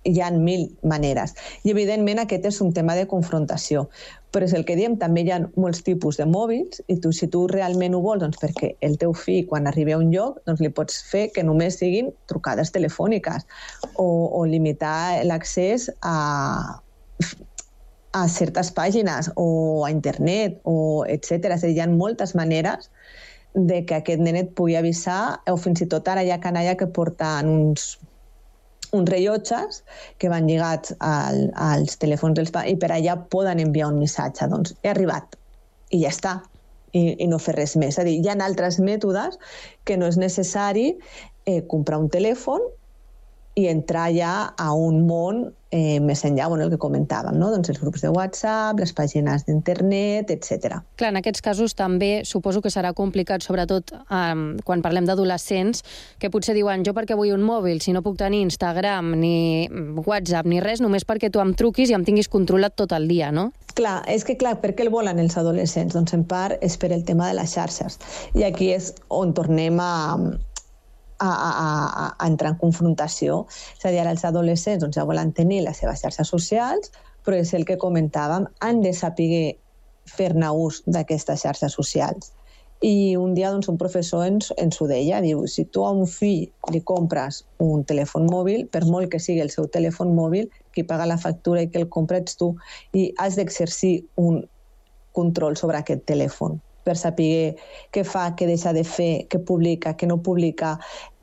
[0.09, 1.35] hi ha mil maneres.
[1.64, 3.88] I, evidentment, aquest és un tema de confrontació.
[4.33, 7.31] Però és el que diem, també hi ha molts tipus de mòbils i tu, si
[7.33, 10.61] tu realment ho vols, doncs perquè el teu fill, quan arribi a un lloc, doncs
[10.61, 13.47] li pots fer que només siguin trucades telefòniques
[13.95, 16.19] o, o limitar l'accés a,
[18.12, 19.49] a certes pàgines o
[19.87, 21.55] a internet o etc.
[21.57, 22.93] És a dir, hi ha moltes maneres
[23.55, 26.93] de que aquest nenet pugui avisar o fins i tot ara hi ha canalla que
[26.93, 27.95] porten uns
[28.96, 29.83] uns rellotges
[30.18, 34.48] que van lligats al, als telèfons dels i per allà poden enviar un missatge.
[34.48, 35.37] Doncs he arribat
[35.90, 36.38] i ja està.
[36.96, 37.92] I, i no fer res més.
[37.92, 39.37] És a dir, hi ha altres mètodes
[39.85, 40.94] que no és necessari
[41.44, 42.64] eh, comprar un telèfon
[43.59, 47.51] i entrar ja a un món eh, més enllà, bueno, el que comentàvem, no?
[47.53, 50.79] doncs els grups de WhatsApp, les pàgines d'internet, etc.
[51.01, 55.83] Clar, en aquests casos també suposo que serà complicat, sobretot eh, quan parlem d'adolescents,
[56.23, 59.68] que potser diuen jo perquè vull un mòbil, si no puc tenir Instagram, ni
[60.07, 63.33] WhatsApp, ni res, només perquè tu em truquis i em tinguis controlat tot el dia,
[63.35, 63.51] no?
[63.79, 65.94] Clar, és que clar, per què el volen els adolescents?
[65.94, 68.01] Doncs en part és per el tema de les xarxes.
[68.35, 70.16] I aquí és on tornem a,
[71.18, 73.44] a, a, a entrar en confrontació.
[73.78, 76.92] És a dir, ara els adolescents doncs, ja volen tenir les seves xarxes socials,
[77.26, 79.57] però és el que comentàvem, han de saber
[80.09, 82.33] fer-ne ús d'aquestes xarxes socials.
[82.81, 86.07] I un dia doncs, un professor ens, ens ho deia, diu, si tu a un
[86.07, 90.87] fill li compres un telèfon mòbil, per molt que sigui el seu telèfon mòbil, qui
[90.87, 92.52] paga la factura i que el compra ets tu,
[92.94, 94.44] i has d'exercir un
[95.18, 97.59] control sobre aquest telèfon per saber
[97.94, 100.74] què fa, què deixa de fer, què publica, què no publica,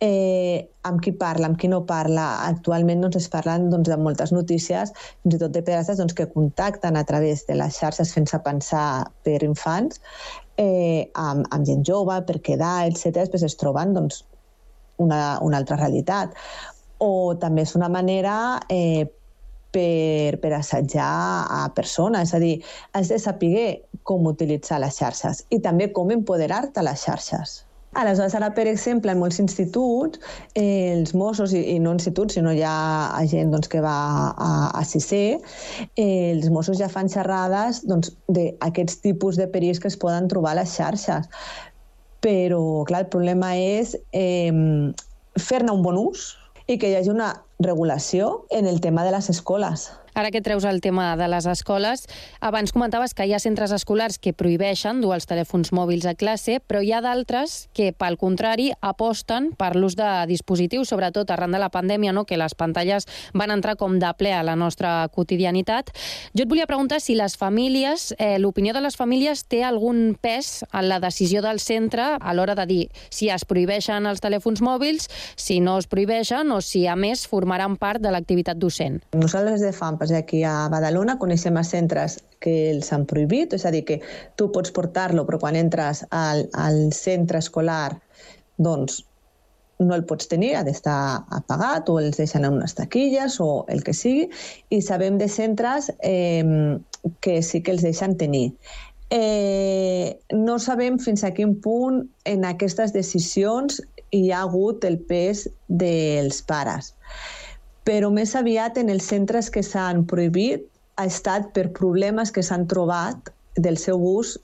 [0.06, 2.28] eh, amb qui parla, amb qui no parla.
[2.46, 6.30] Actualment doncs, es parlen doncs, de moltes notícies, fins i tot de pederastes doncs, que
[6.34, 8.88] contacten a través de les xarxes fent-se pensar
[9.26, 10.02] per infants,
[10.62, 13.26] eh, amb, amb gent jove, per quedar, etc.
[13.26, 14.24] Després es troben doncs,
[15.02, 16.36] una, una altra realitat.
[17.04, 18.36] O també és una manera
[18.72, 19.06] eh,
[19.76, 21.12] per, per assetjar
[21.52, 22.30] a persones.
[22.30, 22.56] És a dir,
[22.96, 23.66] has de saber
[24.06, 27.62] com utilitzar les xarxes i també com empoderar-te a les xarxes.
[27.96, 30.20] Aleshores, ara, per exemple, en molts instituts,
[30.60, 32.74] eh, els Mossos, i, i no instituts, sinó ja
[33.16, 33.96] a gent doncs, que va
[34.36, 35.14] a, a CIC,
[35.96, 40.52] eh, els Mossos ja fan xerrades doncs, d'aquests tipus de perills que es poden trobar
[40.52, 41.32] a les xarxes.
[42.26, 44.52] Però, clar, el problema és eh,
[45.40, 46.34] fer-ne un bon ús
[46.68, 47.32] i que hi hagi una
[47.64, 49.88] regulació en el tema de les escoles.
[50.16, 52.06] Ara que treus el tema de les escoles,
[52.40, 56.62] abans comentaves que hi ha centres escolars que prohibeixen dur els telèfons mòbils a classe,
[56.64, 61.60] però hi ha d'altres que, pel contrari, aposten per l'ús de dispositius, sobretot arran de
[61.60, 62.24] la pandèmia, no?
[62.24, 65.92] que les pantalles van entrar com de ple a la nostra quotidianitat.
[66.32, 70.64] Jo et volia preguntar si les famílies, eh, l'opinió de les famílies té algun pes
[70.72, 75.10] en la decisió del centre a l'hora de dir si es prohibeixen els telèfons mòbils,
[75.36, 79.02] si no es prohibeixen o si, a més, formaran part de l'activitat docent.
[79.12, 83.66] Nosaltres de FAM exemple, aquí a Badalona coneixem a centres que els han prohibit, és
[83.66, 84.00] a dir, que
[84.40, 87.98] tu pots portar-lo, però quan entres al, al centre escolar,
[88.58, 89.04] doncs
[89.80, 93.84] no el pots tenir, ha d'estar apagat o els deixen en unes taquilles o el
[93.84, 94.30] que sigui,
[94.72, 96.44] i sabem de centres eh,
[97.20, 98.54] que sí que els deixen tenir.
[99.14, 103.82] Eh, no sabem fins a quin punt en aquestes decisions
[104.16, 106.94] hi ha hagut el pes dels pares
[107.86, 110.66] però més aviat en els centres que s'han prohibit
[110.98, 114.36] ha estat per problemes que s'han trobat del seu ús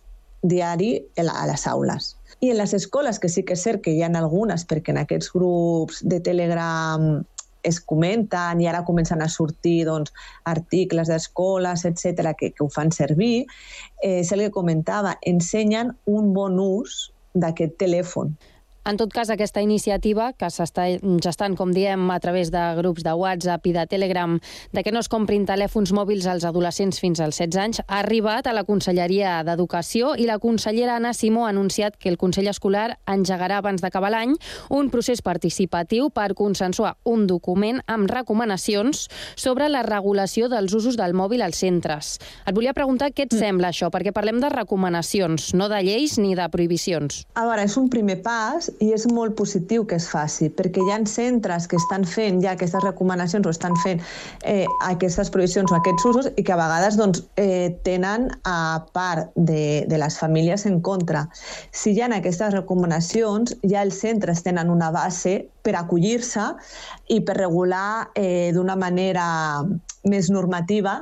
[0.42, 2.16] diari a les aules.
[2.42, 5.02] I en les escoles, que sí que és cert que hi ha algunes, perquè en
[5.02, 7.22] aquests grups de Telegram
[7.64, 10.14] es comenten i ara comencen a sortir doncs,
[10.50, 13.46] articles d'escoles, etc que, que ho fan servir,
[14.02, 18.34] eh, és el que comentava, ensenyen un bon ús d'aquest telèfon
[18.84, 20.88] En tot cas, aquesta iniciativa, que s'està
[21.22, 24.40] gestant, com diem, a través de grups de WhatsApp i de Telegram,
[24.74, 28.50] de que no es comprin telèfons mòbils als adolescents fins als 16 anys, ha arribat
[28.50, 32.96] a la Conselleria d'Educació i la consellera Anna Simó ha anunciat que el Consell Escolar
[33.06, 34.34] engegarà abans d'acabar l'any
[34.74, 41.14] un procés participatiu per consensuar un document amb recomanacions sobre la regulació dels usos del
[41.14, 42.16] mòbil als centres.
[42.50, 46.34] Et volia preguntar què et sembla això, perquè parlem de recomanacions, no de lleis ni
[46.34, 47.28] de prohibicions.
[47.38, 50.92] A veure, és un primer pas i és molt positiu que es faci, perquè hi
[50.94, 54.02] ha centres que estan fent ja aquestes recomanacions o estan fent
[54.44, 59.32] eh, aquestes prohibicions o aquests usos i que a vegades doncs, eh, tenen a part
[59.36, 61.28] de, de les famílies en contra.
[61.72, 66.52] Si hi ha aquestes recomanacions, ja els centres tenen una base per acollir-se
[67.14, 69.28] i per regular eh, d'una manera
[70.10, 71.02] més normativa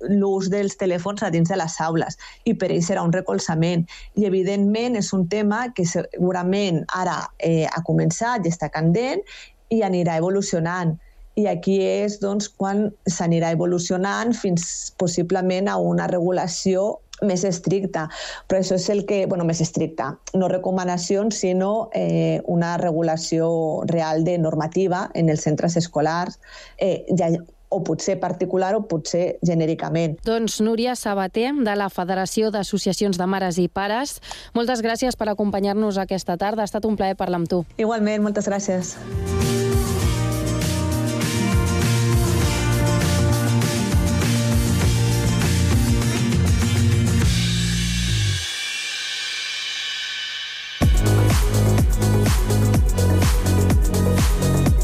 [0.00, 3.86] l'ús dels telèfons a dins de les aules i per ells serà un recolzament.
[4.16, 9.24] I evidentment és un tema que segurament ara eh, ha començat i està candent
[9.72, 10.96] i anirà evolucionant.
[11.36, 18.06] I aquí és doncs, quan s'anirà evolucionant fins possiblement a una regulació més estricta,
[18.48, 24.24] però això és el que, bueno, més estricta, no recomanacions, sinó eh, una regulació real
[24.24, 26.38] de normativa en els centres escolars.
[26.76, 27.30] Eh, ja
[27.68, 30.18] o potser particular o potser genèricament.
[30.26, 34.20] Doncs Núria Sabater, de la Federació d'Associacions de Mares i Pares,
[34.54, 36.62] moltes gràcies per acompanyar-nos aquesta tarda.
[36.62, 37.64] Ha estat un plaer parlar amb tu.
[37.78, 38.96] Igualment, moltes gràcies.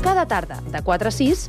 [0.02, 1.48] Cada tarda, de 4 a 6,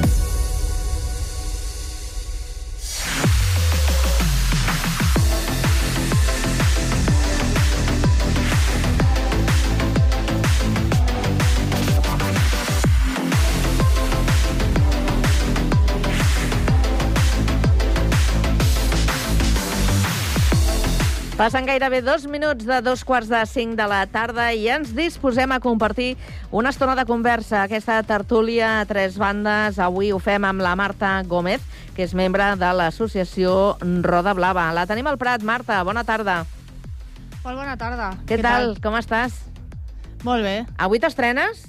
[21.41, 25.49] Passen gairebé dos minuts de dos quarts de cinc de la tarda i ens disposem
[25.49, 26.11] a compartir
[26.53, 27.63] una estona de conversa.
[27.63, 29.79] Aquesta tertúlia a tres bandes.
[29.81, 31.65] Avui ho fem amb la Marta Gómez,
[31.97, 33.55] que és membre de l'associació
[34.05, 34.67] Roda Blava.
[34.77, 35.41] La tenim al Prat.
[35.41, 36.43] Marta, bona tarda.
[37.41, 38.13] Molt bona tarda.
[38.21, 38.75] Què, Què tal?
[38.75, 38.79] tal?
[38.85, 39.41] Com estàs?
[40.21, 40.59] Molt bé.
[40.77, 41.65] Avui t'estrenes?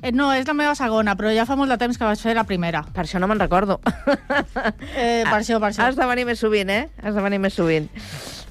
[0.00, 2.32] Eh, no, és la meva segona, però ja fa molt de temps que vaig fer
[2.32, 2.86] la primera.
[2.96, 3.82] Per això no me'n recordo.
[4.96, 5.84] Eh, per això, per això.
[5.84, 6.86] Has de venir més sovint, eh?
[7.04, 7.92] Has de venir més sovint.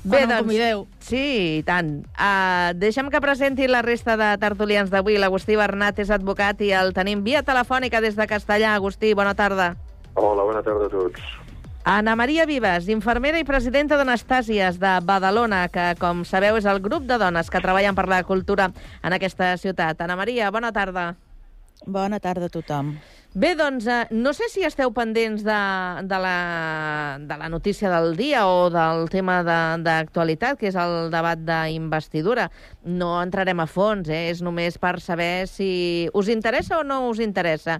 [0.04, 0.86] Bé, bueno, doncs, convideu.
[1.04, 2.06] Sí, i tant.
[2.16, 5.18] Uh, deixem que presenti la resta de tertulians d'avui.
[5.20, 8.74] L'Agustí Bernat és advocat i el tenim via telefònica des de Castellà.
[8.78, 9.74] Agustí, bona tarda.
[10.16, 11.22] Hola, bona tarda a tots.
[11.90, 17.08] Ana Maria Vives, infermera i presidenta d'Anastàsies de Badalona, que, com sabeu, és el grup
[17.10, 18.70] de dones que treballen per la cultura
[19.02, 20.00] en aquesta ciutat.
[20.06, 21.10] Ana Maria, bona tarda.
[21.10, 21.29] Bona tarda
[21.86, 22.98] a tothom.
[23.34, 25.60] Bé, doncs, eh, no sé si esteu pendents de,
[26.10, 31.38] de, la, de la notícia del dia o del tema d'actualitat, que és el debat
[31.38, 32.50] d'investidura.
[32.84, 34.30] No entrarem a fons, eh?
[34.32, 37.80] és només per saber si us interessa o no us interessa.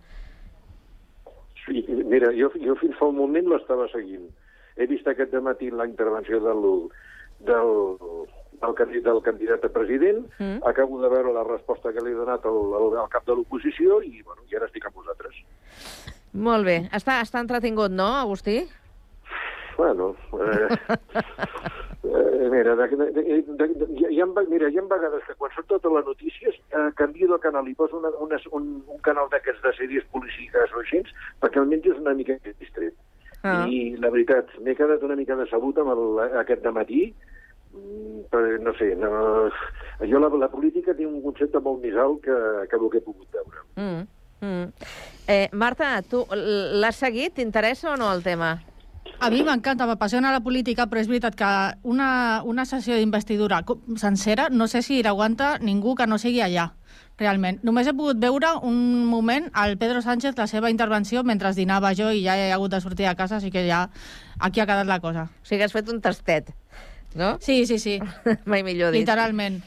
[1.66, 4.30] Sí, mira, jo, jo fins fa un moment l'estava seguint.
[4.78, 6.62] He vist aquest matí la intervenció del,
[7.46, 7.74] del,
[8.62, 10.60] del, candidat, del candidat a president, mm.
[10.68, 14.02] acabo de veure la resposta que li he donat al, al, al cap de l'oposició
[14.06, 15.40] i, bueno, i ara estic amb vosaltres.
[16.34, 16.84] Molt bé.
[16.94, 18.62] Està, està entretingut, no, Agustí?
[19.80, 20.68] Bueno, eh,
[22.04, 23.68] eh, mira, de, de, de, de,
[24.10, 27.40] hi, ha, mira, hi ha vegades que quan surt totes les notícies eh, canvio de
[27.40, 31.00] canal i poso una, una, un, un canal d'aquests de sèries polítiques o així
[31.40, 32.98] perquè almenys és una mica distret.
[33.40, 33.64] Ah.
[33.72, 36.04] I la veritat, m'he quedat una mica decebut amb el,
[36.44, 37.04] aquest de matí,
[38.30, 39.50] però no sé, no...
[40.00, 43.06] jo la, la política té un concepte molt més alt que, que el que he
[43.06, 43.64] pogut veure.
[43.76, 44.02] Mm,
[44.46, 44.90] mm.
[45.30, 47.36] Eh, Marta, tu l'has seguit?
[47.38, 48.58] T'interessa o no el tema?
[49.20, 51.48] A mi m'encanta, m'apassiona la política, però és veritat que
[51.84, 53.64] una, una sessió d'investidura
[54.00, 56.70] sencera no sé si l'aguanta ningú que no sigui allà,
[57.20, 57.60] realment.
[57.68, 58.80] Només he pogut veure un
[59.10, 62.80] moment al Pedro Sánchez, la seva intervenció, mentre dinava jo i ja he hagut de
[62.80, 63.90] sortir a casa, així que ja
[64.40, 65.28] aquí ha quedat la cosa.
[65.28, 66.54] O sigui que has fet un tastet
[67.16, 67.38] no?
[67.42, 68.00] Sí, sí, sí.
[68.46, 69.06] Mai millor dit.
[69.06, 69.62] Literalment.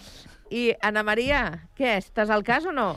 [0.53, 1.47] I, Anna Maria,
[1.79, 2.93] què, estàs al cas o no?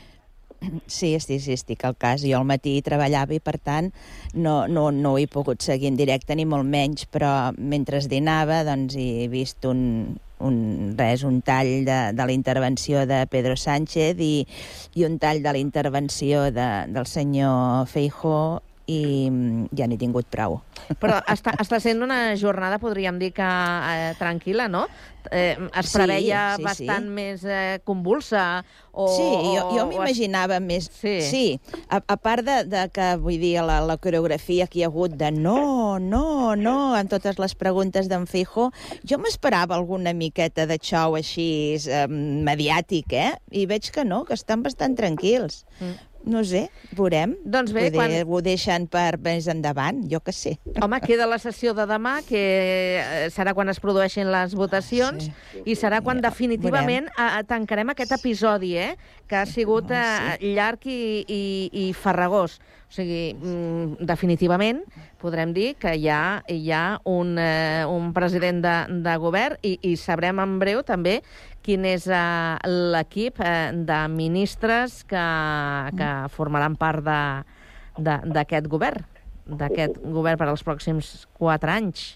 [0.88, 2.24] Sí, sí, sí, estic al cas.
[2.26, 3.92] Jo al matí treballava i, per tant,
[4.34, 8.64] no, no, no ho he pogut seguir en directe ni molt menys, però mentre dinava
[8.68, 10.58] doncs, he vist un, un,
[10.98, 14.34] res, un tall de, de la intervenció de Pedro Sánchez i,
[14.96, 20.28] i un tall de la intervenció de, del senyor Feijó i mm, ja n'he tingut
[20.32, 20.60] prou.
[21.02, 24.86] Però està, està sent una jornada, podríem dir que eh, tranquil·la, no?
[25.32, 26.66] Eh, es Sí, preveia sí, sí.
[26.68, 29.08] bastant més eh, convulsa o...
[29.10, 29.26] Sí,
[29.56, 30.86] jo, jo m'imaginava més...
[31.02, 31.16] Sí.
[31.26, 31.44] sí.
[31.90, 35.18] A, a part de, de que, vull dir, la, la coreografia que hi ha hagut
[35.18, 38.70] de no, no, no, en totes les preguntes d'en Fijo,
[39.02, 41.50] jo m'esperava alguna miqueta de xou així
[41.90, 43.32] eh, mediàtic, eh?
[43.50, 45.64] I veig que no, que estan bastant tranquils.
[45.80, 45.98] Mm.
[46.26, 46.66] No sé,
[46.98, 47.36] veurem.
[47.46, 50.58] Doncs bé, Poder quan- ho deixen per més endavant, jo que sé.
[50.82, 52.42] Home, queda la sessió de demà, que
[53.00, 55.62] eh, serà quan es produeixin les votacions, sí.
[55.66, 58.96] i serà quan definitivament eh, tancarem aquest episodi, eh,
[59.30, 61.44] que ha sigut eh, llarg i, i,
[61.86, 62.60] i farragós.
[62.86, 64.84] O sigui, mm, definitivament
[65.20, 69.74] podrem dir que hi ha, hi ha un, eh, un president de, de govern i,
[69.90, 71.20] i sabrem en breu també
[71.66, 75.26] quin és eh, l'equip eh, de ministres que,
[75.98, 77.02] que formaran part
[77.98, 79.06] d'aquest govern,
[79.46, 82.08] d'aquest govern per als pròxims quatre anys.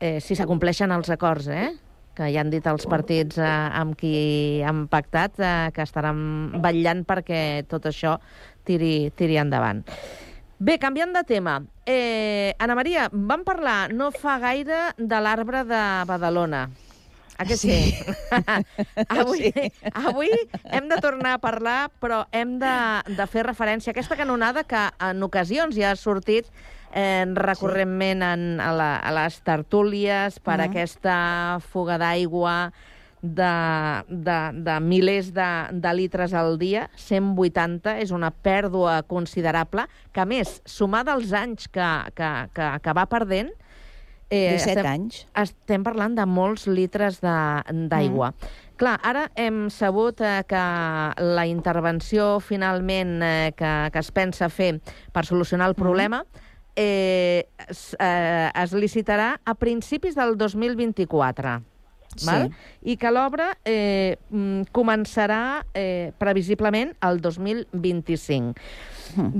[0.00, 1.70] Eh, si s'acompleixen els acords, eh?
[2.16, 3.46] que ja han dit els partits eh,
[3.76, 6.18] amb qui han pactat eh, que estaran
[6.64, 8.16] vetllant perquè tot això
[8.66, 9.84] tiri, tiri endavant.
[10.56, 11.58] Bé, canviant de tema.
[11.84, 16.64] Eh, Anna Maria, vam parlar no fa gaire de l'arbre de Badalona.
[17.38, 17.94] A que sí?
[19.08, 19.52] avui,
[19.92, 20.30] avui
[20.72, 22.72] hem de tornar a parlar, però hem de,
[23.12, 26.48] de fer referència a aquesta canonada que en ocasions ja ha sortit
[26.96, 30.70] eh, recurrentment en, a, la, a les tertúlies per Mhm.
[30.70, 31.16] aquesta
[31.72, 32.72] fuga d'aigua
[33.20, 33.52] de,
[34.08, 40.26] de, de milers de, de litres al dia, 180, és una pèrdua considerable, que a
[40.28, 43.50] més, sumada als anys que, que, que, que va perdent,
[44.30, 45.24] 17 anys.
[45.38, 48.32] Estem parlant de molts litres d'aigua.
[48.32, 48.54] Mm.
[48.76, 50.64] Clar, ara hem sabut eh, que
[51.22, 54.74] la intervenció finalment eh, que, que es pensa fer
[55.14, 56.24] per solucionar el problema
[56.76, 61.56] eh, es, eh, es licitarà a principis del 2024.
[62.16, 62.26] Sí.
[62.26, 62.50] Val?
[62.84, 68.54] I que l'obra eh, mm, començarà eh, previsiblement el 2025.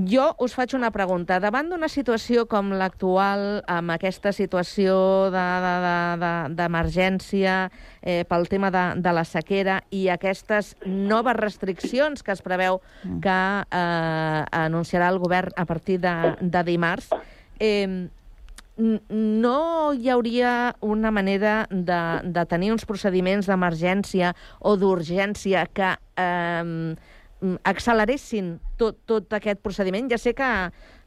[0.07, 1.39] Jo us faig una pregunta.
[1.39, 7.69] Davant d'una situació com l'actual, amb aquesta situació de- de- de- de- d'emergència
[8.01, 12.81] eh, pel tema de, de la sequera i aquestes noves restriccions que es preveu
[13.21, 13.39] que
[13.71, 17.09] eh, anunciarà el govern a partir de, de dimarts,
[17.59, 18.07] eh,
[19.09, 26.95] no hi hauria una manera de, de tenir uns procediments d'emergència o d'urgència que eh,
[27.67, 30.09] acceleressin tot, tot aquest procediment?
[30.11, 30.49] Ja sé que,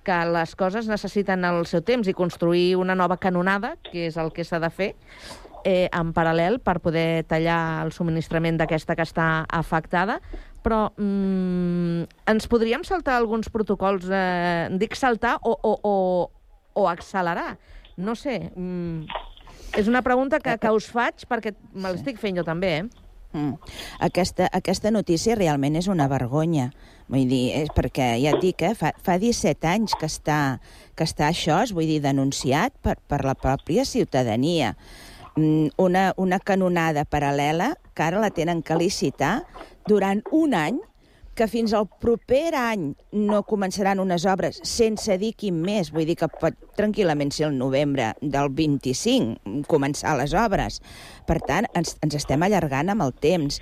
[0.07, 4.33] que les coses necessiten el seu temps i construir una nova canonada, que és el
[4.35, 4.91] que s'ha de fer,
[5.65, 10.21] eh, en paral·lel per poder tallar el subministrament d'aquesta que està afectada,
[10.65, 15.97] però mm, ens podríem saltar alguns protocols, eh, dic saltar o, o, o,
[16.75, 17.57] o accelerar?
[17.97, 19.05] No sé, mm,
[19.77, 23.00] és una pregunta que, que us faig perquè me l'estic fent jo també, eh?
[23.33, 23.55] Mm.
[24.03, 26.71] Aquesta, aquesta notícia realment és una vergonya.
[27.11, 30.59] Vull dir, és perquè, ja et dic, eh, fa, fa 17 anys que està,
[30.99, 34.75] que està això, és, vull dir, denunciat per, per la pròpia ciutadania.
[35.37, 39.45] Mm, Una, una canonada paral·lela que ara la tenen que licitar
[39.87, 40.81] durant un any
[41.41, 46.19] que fins al proper any no començaran unes obres sense dir quin mes, vull dir
[46.21, 50.81] que pot tranquil·lament ser el novembre del 25 començar les obres.
[51.25, 53.57] Per tant, ens, ens estem allargant amb el temps.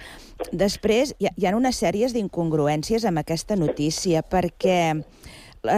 [0.51, 4.81] Després, hi ha, hi ha una sèrie d'incongruències amb aquesta notícia, perquè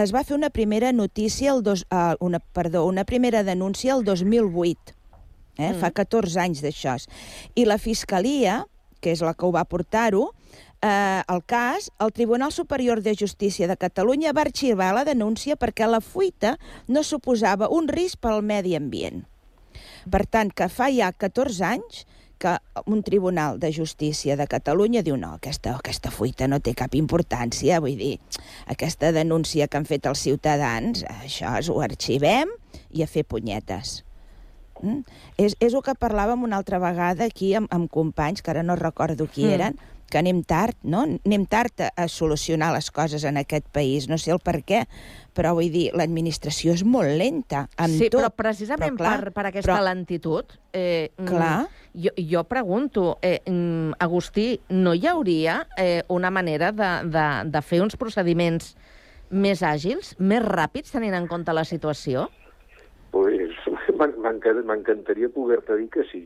[0.01, 4.05] es va fer una primera notícia, el dos, uh, una, perdó, una primera denúncia el
[4.07, 4.97] 2008,
[5.57, 5.69] eh?
[5.69, 5.79] Mm.
[5.81, 6.97] fa 14 anys d'això.
[7.53, 8.63] I la Fiscalia,
[9.01, 10.31] que és la que ho va portar-ho,
[10.81, 15.87] eh, el cas, el Tribunal Superior de Justícia de Catalunya va arxivar la denúncia perquè
[15.87, 16.57] la fuita
[16.87, 19.25] no suposava un risc pel medi ambient.
[20.11, 22.05] Per tant, que fa ja 14 anys
[22.41, 22.55] que
[22.89, 27.77] un tribunal de justícia de Catalunya diu no, aquesta, aquesta fuita no té cap importància,
[27.79, 28.15] vull dir,
[28.65, 32.49] aquesta denúncia que han fet els ciutadans, això és, ho arxivem
[32.89, 34.01] i a fer punyetes.
[34.81, 35.03] Mm?
[35.37, 38.75] És, és el que parlàvem una altra vegada aquí amb, amb companys, que ara no
[38.75, 39.53] recordo qui Mm.
[39.53, 39.77] eren,
[40.11, 41.05] que anem tard, no?
[41.07, 44.09] Anem tard a, a solucionar les coses en aquest país.
[44.11, 44.83] No sé el per què,
[45.33, 48.19] però vull dir, l'administració és molt lenta amb sí, tot.
[48.21, 51.55] però precisament Però, clar, per, per aquesta però- lentitud, eh, mm, Clar.
[51.95, 57.61] Jo, jo pregunto, eh, mm, Agustí, no hi hauria eh, una manera de, de, de
[57.61, 58.75] fer uns procediments
[59.31, 62.29] més àgils, més ràpids, tenint en compte la situació?
[63.11, 63.51] Pues,
[63.99, 66.21] m'en- m'enca- m'encantaria poder-te dir que sí,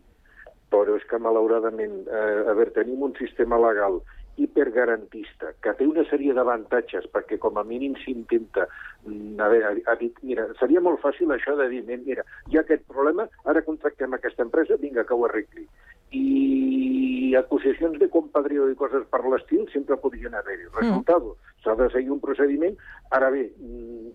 [0.73, 4.01] però és que malauradament, eh, a veure, tenim un sistema legal
[4.35, 8.65] hipergarantista, que té una sèrie d'avantatges, perquè com a mínim s'intenta
[9.05, 12.65] mm, a veure, ha dit, mira, seria molt fàcil això de dir, mira, hi ha
[12.65, 15.67] aquest problema, ara contractem aquesta empresa, vinga, que ho arregli.
[16.15, 20.67] I acusacions de compadrió i coses per l'estil sempre podrien haver-hi.
[20.75, 21.31] Resultat,
[21.63, 22.75] s'ha de seguir un procediment.
[23.15, 24.11] Ara bé, mm,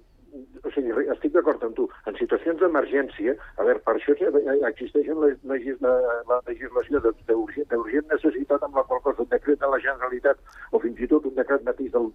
[0.64, 1.86] o sigui, estic d'acord amb tu.
[2.10, 4.14] En situacions d'emergència, a veure, per això
[4.68, 5.94] existeix la, legis- la,
[6.30, 10.38] la legislació d'urgent necessitat amb la qual cosa un decret de la Generalitat
[10.72, 12.10] o fins i tot un decret mateix del,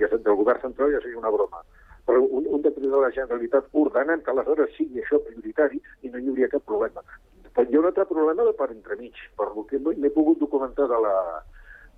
[0.00, 1.62] ja sé, del govern central ja seria una broma
[2.06, 6.20] però un, un decret de la Generalitat ordenant que aleshores sigui això prioritari i no
[6.22, 7.02] hi hauria cap problema.
[7.56, 10.86] Però hi ha un altre problema de per entremig, per lo que m'he pogut documentar
[10.92, 11.14] de la,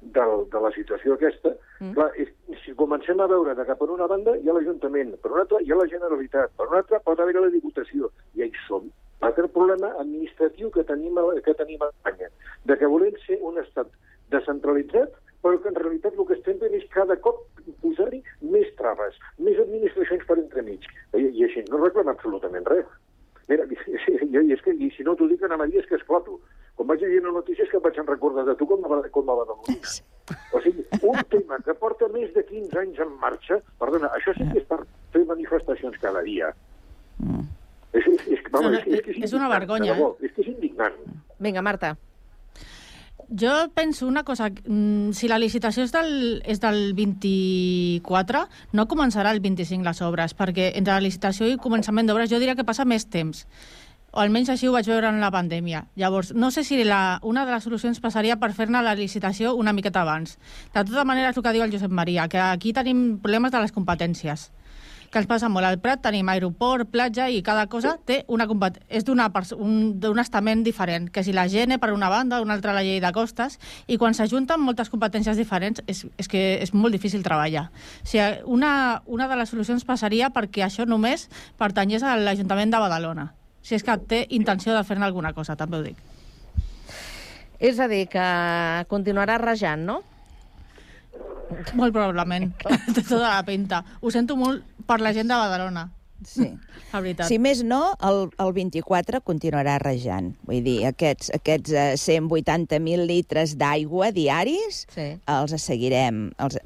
[0.00, 1.92] de, de la situació aquesta, mm.
[1.96, 2.30] clar, és,
[2.62, 5.60] si comencem a veure de que per una banda hi ha l'Ajuntament, per una altra
[5.64, 8.90] hi ha la Generalitat, per una altra pot haver la Diputació, i ja hi som.
[9.22, 12.30] L'altre problema administratiu que tenim, a, que tenim a Espanya,
[12.70, 13.90] de que volem ser un estat
[14.30, 17.42] descentralitzat, però que en realitat el que estem fent és cada cop
[17.82, 18.22] posar-hi
[18.54, 20.86] més traves, més administracions per entremig.
[21.14, 22.86] I, i així no reclama absolutament res.
[23.48, 23.78] Mira, i,
[24.28, 26.38] i, és que, i si no t'ho dic en Maria és que esclato.
[26.78, 29.36] Quan vaig llegir les notícies que em vaig recordar de tu com a, com a
[29.40, 29.92] badalonia.
[30.54, 34.46] O sigui, un tema que porta més de 15 anys en marxa, perdona, això sí
[34.52, 36.52] que és per fer manifestacions cada dia.
[37.92, 39.96] És, és, és, que, vamos, No, no, és, és, que és, és una vergonya, de
[39.96, 41.00] debò, És que és indignant.
[41.42, 41.96] Vinga, Marta.
[43.28, 49.34] Jo penso una cosa, mm, si la licitació és del, és del 24, no començarà
[49.34, 52.86] el 25 les obres, perquè entre la licitació i començament d'obres jo diria que passa
[52.88, 53.44] més temps.
[54.12, 55.84] O almenys així ho vaig veure en la pandèmia.
[56.00, 59.74] Llavors, no sé si la, una de les solucions passaria per fer-ne la licitació una
[59.76, 60.38] miqueta abans.
[60.72, 63.60] De tota manera, és el que diu el Josep Maria, que aquí tenim problemes de
[63.60, 64.50] les competències
[65.10, 65.64] que ens passa molt.
[65.64, 68.46] Al Prat tenim aeroport, platja i cada cosa té una
[68.88, 72.72] és perso- un, d'un estament diferent, que si la Gene per una banda, una altra
[72.72, 76.92] la llei de costes, i quan s'ajunten moltes competències diferents és, és que és molt
[76.92, 77.70] difícil treballar.
[78.04, 82.78] O sigui, una, una de les solucions passaria perquè això només pertanyés a l'Ajuntament de
[82.78, 83.37] Badalona.
[83.68, 85.98] Si és que té intenció de fer-ne alguna cosa, també ho dic.
[87.60, 88.24] És a dir, que
[88.88, 89.98] continuarà rajant, no?
[91.76, 92.48] Molt probablement.
[92.94, 93.82] té tota la pinta.
[94.00, 95.88] Ho sento molt per la gent de Badalona.
[96.24, 96.48] Sí.
[96.92, 97.28] La veritat.
[97.28, 100.32] Si més no, el, el 24 continuarà rejant.
[100.48, 105.10] Vull dir, aquests, aquests eh, 180.000 litres d'aigua diaris sí.
[105.28, 106.30] els seguirem.
[106.40, 106.56] Els...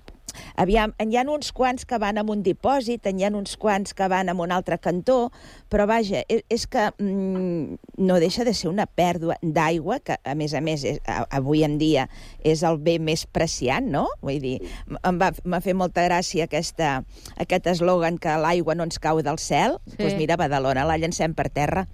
[0.56, 4.08] Aviam, hi ha uns quants que van amb un dipòsit, hi ha uns quants que
[4.08, 5.30] van amb un altre cantó,
[5.72, 10.34] però vaja, és, és que mm, no deixa de ser una pèrdua d'aigua, que a
[10.38, 12.08] més a més és, a, avui en dia
[12.44, 14.06] és el bé més preciat, no?
[14.22, 14.58] Vull dir,
[15.02, 17.02] em va, m'ha fet molta gràcia aquesta,
[17.40, 19.78] aquest eslògan que l'aigua no ens cau del cel.
[19.82, 19.98] Doncs Sí.
[19.98, 21.86] pues mira, Badalona la llancem per terra.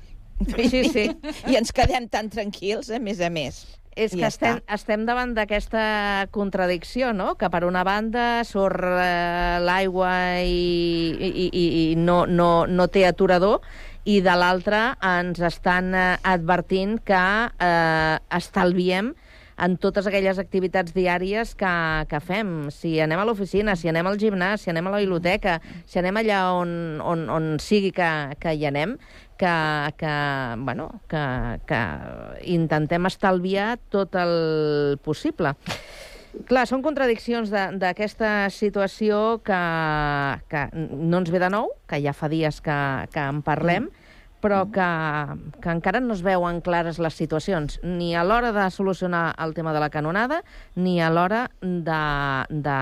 [0.47, 1.09] Sí, sí.
[1.51, 3.64] I ens quedem tan tranquils, a més a més.
[3.99, 7.32] És I que ja estem, estem davant d'aquesta contradicció, no?
[7.40, 10.12] Que per una banda surt eh, l'aigua
[10.46, 13.59] i, i, i, i no, no, no té aturador,
[14.09, 19.11] i de l'altra ens estan eh, advertint que eh, estalviem
[19.59, 21.74] en totes aquelles activitats diàries que,
[22.09, 22.68] que fem.
[22.70, 26.20] Si anem a l'oficina, si anem al gimnàs, si anem a la biblioteca, si anem
[26.22, 26.70] allà on,
[27.03, 28.94] on, on sigui que, que hi anem,
[29.39, 29.55] que,
[29.97, 30.14] que,
[30.66, 31.24] bueno, que,
[31.68, 31.80] que
[32.55, 35.55] intentem estalviar tot el possible.
[36.49, 39.62] Clar, són contradiccions d'aquesta situació que,
[40.53, 42.76] que no ens ve de nou, que ja fa dies que,
[43.14, 43.89] que en parlem,
[44.41, 44.89] però que,
[45.62, 49.72] que encara no es veuen clares les situacions, ni a l'hora de solucionar el tema
[49.74, 50.43] de la canonada,
[50.76, 52.03] ni a l'hora de,
[52.49, 52.78] de,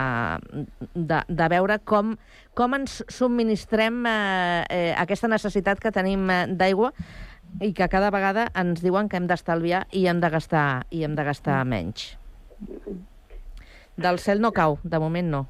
[0.95, 2.17] de, de veure com,
[2.55, 6.93] com ens subministrem eh, eh, aquesta necessitat que tenim eh, d'aigua
[7.65, 11.17] i que cada vegada ens diuen que hem d'estalviar i hem de gastar, i hem
[11.17, 12.15] de gastar menys.
[13.97, 15.47] Del cel no cau, de moment no.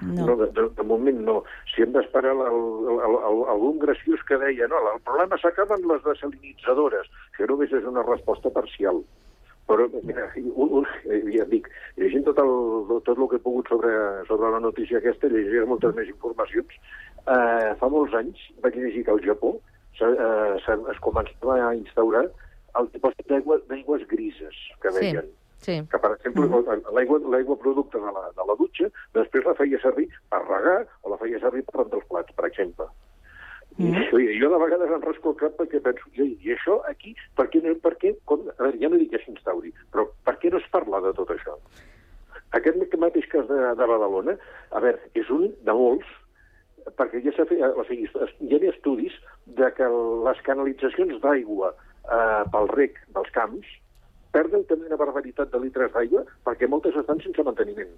[0.00, 1.42] No, no de, de, de moment no.
[1.74, 7.46] Si hem d'esperar algun graciós que deia no, el problema s'acaba amb les desalinitzadores, que
[7.50, 9.02] només és una resposta parcial.
[9.66, 10.84] Però, mira, un, un,
[11.34, 11.66] ja et dic,
[11.98, 12.52] llegint tot el,
[13.02, 13.90] tot el que he pogut sobre,
[14.28, 16.76] sobre la notícia aquesta, llegiré moltes més informacions,
[17.26, 19.56] eh, fa molts anys vaig llegir que al Japó
[19.98, 22.28] se, eh, se, es començava a instaurar
[22.78, 25.26] el dipòsit d'aigua- d'aigües grises que Sí, deien
[25.66, 25.80] sí.
[25.90, 26.46] que, per exemple,
[26.94, 28.88] l'aigua l'aigua producte de la, de la dutxa
[29.18, 32.48] després la feia servir per regar o la feia servir per rentar els plats, per
[32.48, 32.88] exemple.
[33.76, 37.12] I jo, jo de vegades em rasco el cap perquè penso, i, i això aquí,
[37.36, 40.38] per què, no, per què com, a veure, ja no dic que s'instauri, però per
[40.40, 41.58] què no es parla de tot això?
[42.56, 44.36] Aquest mateix cas de, de Badalona,
[44.72, 46.08] a veure, és un de molts,
[46.96, 48.06] perquè ja s'ha fet, o sigui,
[48.46, 49.18] hi ha estudis
[49.58, 49.90] de que
[50.24, 53.76] les canalitzacions d'aigua eh, pel rec dels camps
[54.36, 57.92] perden també una barbaritat de litres d'aigua perquè moltes estan sense manteniment.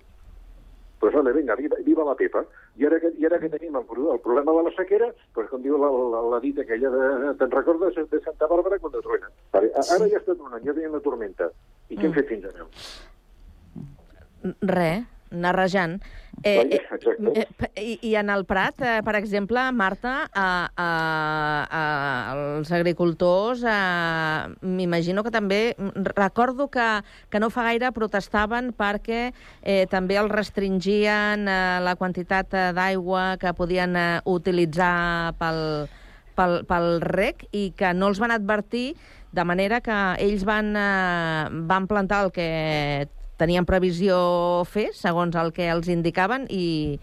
[0.98, 2.42] Pues vale, vinga, viva, viva la Pepa.
[2.78, 5.62] I ara que, i ara que tenim el, el problema de la sequera, pues com
[5.62, 7.34] diu la, la, la dita aquella de...
[7.38, 9.30] Te'n recordes de Santa Bàrbara quan et truena?
[9.54, 11.52] Vale, ara ja està tronant, ja tenim la tormenta.
[11.88, 12.66] I què hem fet fins ara?
[14.74, 15.98] Res, anar rejant.
[16.42, 21.82] Eh, eh, eh, i, I en el Prat, eh, per exemple, Marta, a, a,
[22.34, 25.60] els agricultors, eh, m'imagino que també...
[26.14, 26.86] Recordo que,
[27.30, 29.32] que no fa gaire protestaven perquè
[29.62, 35.62] eh, també els restringien eh, la quantitat eh, d'aigua que podien eh, utilitzar pel,
[36.38, 38.92] pel, pel rec i que no els van advertir
[39.32, 43.08] de manera que ells van, eh, van plantar el que
[43.38, 44.18] tenien previsió
[44.68, 46.98] fer, segons el que els indicaven, i,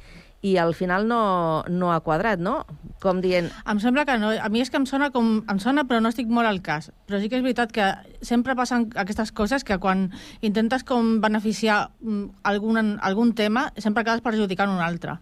[0.46, 2.60] i al final no, no ha quadrat, no?
[3.02, 3.48] Com dient...
[3.72, 4.30] Em sembla que no.
[4.36, 6.92] A mi és que em sona, com, em sona, però no estic molt al cas.
[7.10, 7.88] Però sí que és veritat que
[8.22, 10.12] sempre passen aquestes coses que quan
[10.46, 15.18] intentes com beneficiar mm, algun, algun tema, sempre acabes perjudicant un altre.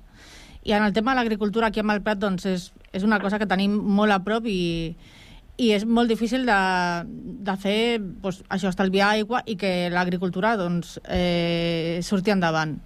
[0.63, 3.47] I en el tema de l'agricultura aquí a Malprat doncs és, és una cosa que
[3.47, 4.95] tenim molt a prop i,
[5.63, 6.59] i és molt difícil de,
[7.47, 12.77] de fer doncs, això, estalviar aigua i que l'agricultura doncs, eh, surti endavant.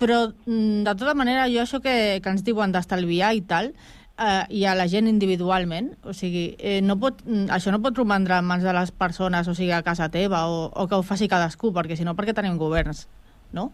[0.00, 3.72] Però, mm, de tota manera, jo això que, que ens diuen d'estalviar i tal,
[4.20, 7.98] eh, i a la gent individualment, o sigui, eh, no pot, mm, això no pot
[7.98, 11.04] romandre en mans de les persones, o sigui, a casa teva, o, o que ho
[11.04, 13.06] faci cadascú, perquè si no, perquè tenim governs,
[13.52, 13.72] no?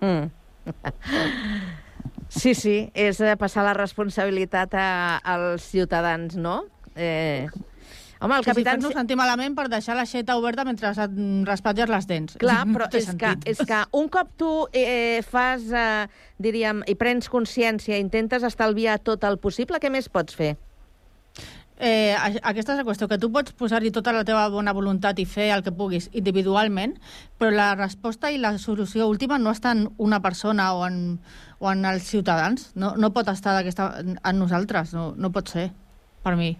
[0.00, 0.30] Mm.
[2.28, 4.88] Sí, sí, és eh, passar la responsabilitat a,
[5.22, 6.64] als ciutadans, no?
[6.96, 7.46] Eh...
[8.18, 8.72] Home, el Sí, capità...
[8.72, 12.38] sí, fer-nos sentir malament per deixar l'aixeta oberta mentre et raspatlles les dents.
[12.40, 16.06] Clar, però és que, és que un cop tu eh, fas, eh,
[16.40, 20.54] diríem, i prens consciència, intentes estalviar tot el possible, què més pots fer?
[21.76, 25.26] Eh, aquesta és la qüestió, que tu pots posar-hi tota la teva bona voluntat i
[25.28, 26.94] fer el que puguis individualment,
[27.36, 31.18] però la resposta i la solució última no està en una persona o en,
[31.60, 32.70] o en els ciutadans.
[32.74, 35.68] No, no pot estar en nosaltres, no, no pot ser,
[36.24, 36.54] per mi.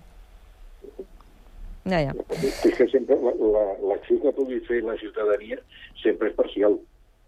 [1.86, 2.12] Ja, ja.
[2.42, 5.58] És que sempre l'acció la, que pugui fer la ciutadania
[6.02, 6.78] sempre és parcial.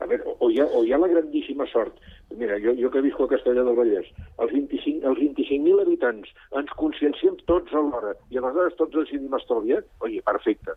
[0.02, 1.96] A veure, o hi ha, o hi ha la grandíssima sort.
[2.38, 4.10] Mira, jo, jo que visco a Castellà del Vallès,
[4.42, 10.20] els 25 els 25.000 habitants ens conscienciem tots alhora i aleshores tots decidim estalviar, oi,
[10.26, 10.76] perfecte.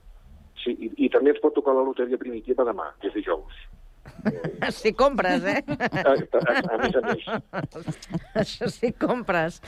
[0.61, 3.61] Sí, i, I també ens pot tocar la loteria primitiva demà, que és dijous.
[4.77, 5.61] Si compres, eh?
[5.65, 7.27] A, a, a més a més.
[8.43, 9.61] Això sí, compres.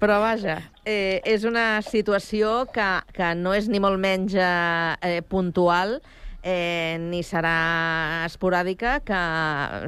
[0.00, 0.56] Però vaja,
[0.88, 5.98] eh, és una situació que, que no és ni molt menys eh, eh, puntual,
[6.40, 9.20] eh, ni serà esporàdica, que,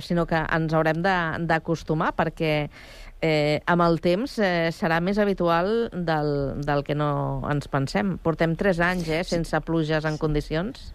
[0.04, 1.00] sinó que ens haurem
[1.48, 2.52] d'acostumar, perquè
[3.22, 8.18] eh, amb el temps eh, serà més habitual del, del que no ens pensem.
[8.20, 10.90] Portem tres anys eh, sense pluges en condicions.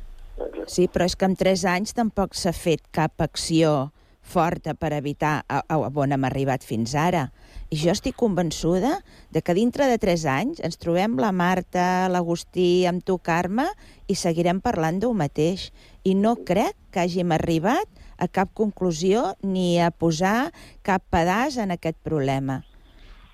[0.70, 3.90] Sí, però és que en tres anys tampoc s'ha fet cap acció
[4.28, 7.32] forta per evitar a, a on hem arribat fins ara.
[7.70, 9.02] I jo estic convençuda
[9.36, 13.68] de que dintre de tres anys ens trobem la Marta, l'Agustí, amb tu, Carme,
[14.08, 15.72] i seguirem parlant d'un mateix.
[16.08, 21.76] I no crec que hàgim arribat a cap conclusió ni a posar cap pedaç en
[21.76, 22.62] aquest problema.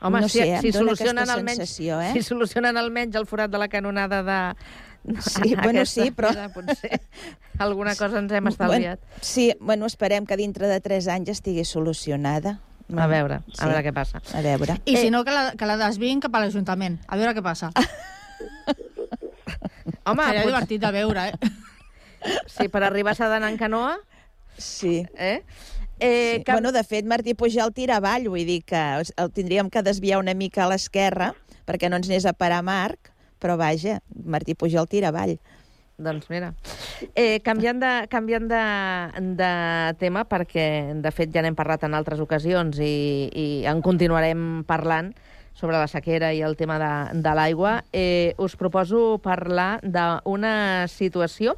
[0.04, 2.12] Home, no si, sé, si, dóna solucionen almenys, sensació, eh?
[2.12, 4.40] si solucionen almenys el forat de la canonada de...
[5.22, 7.00] Sí, bueno, sí, però- vida, Potser
[7.64, 9.00] alguna cosa ens hem estalviat.
[9.00, 12.58] Bueno, sí, bueno, esperem que dintre de tres anys estigui solucionada.
[13.00, 14.22] A veure, a veure què passa.
[14.38, 14.78] A veure.
[14.86, 17.00] I si no, que la, que la desviïn cap a l'Ajuntament.
[17.08, 17.72] A veure què passa.
[20.06, 21.52] Home, Seria pot- divertit de veure, eh?
[22.48, 23.98] Sí, per arribar s'ha d'anar en canoa.
[24.58, 25.02] Sí.
[25.16, 25.42] Eh?
[26.00, 26.44] Eh, sí.
[26.52, 30.34] Bueno, de fet, Martí Pujol tira avall, vull dir que el tindríem que desviar una
[30.36, 31.34] mica a l'esquerra
[31.68, 35.38] perquè no ens anés a parar Marc, però vaja, Martí Pujol tira avall.
[36.04, 36.54] Doncs mira,
[37.16, 38.64] eh, canviant, de, canviant de,
[39.40, 39.52] de
[40.02, 40.66] tema, perquè
[41.00, 45.14] de fet ja n'hem parlat en altres ocasions i, i en continuarem parlant
[45.54, 46.92] sobre la sequera i el tema de,
[47.24, 51.56] de l'aigua, eh, us proposo parlar d'una situació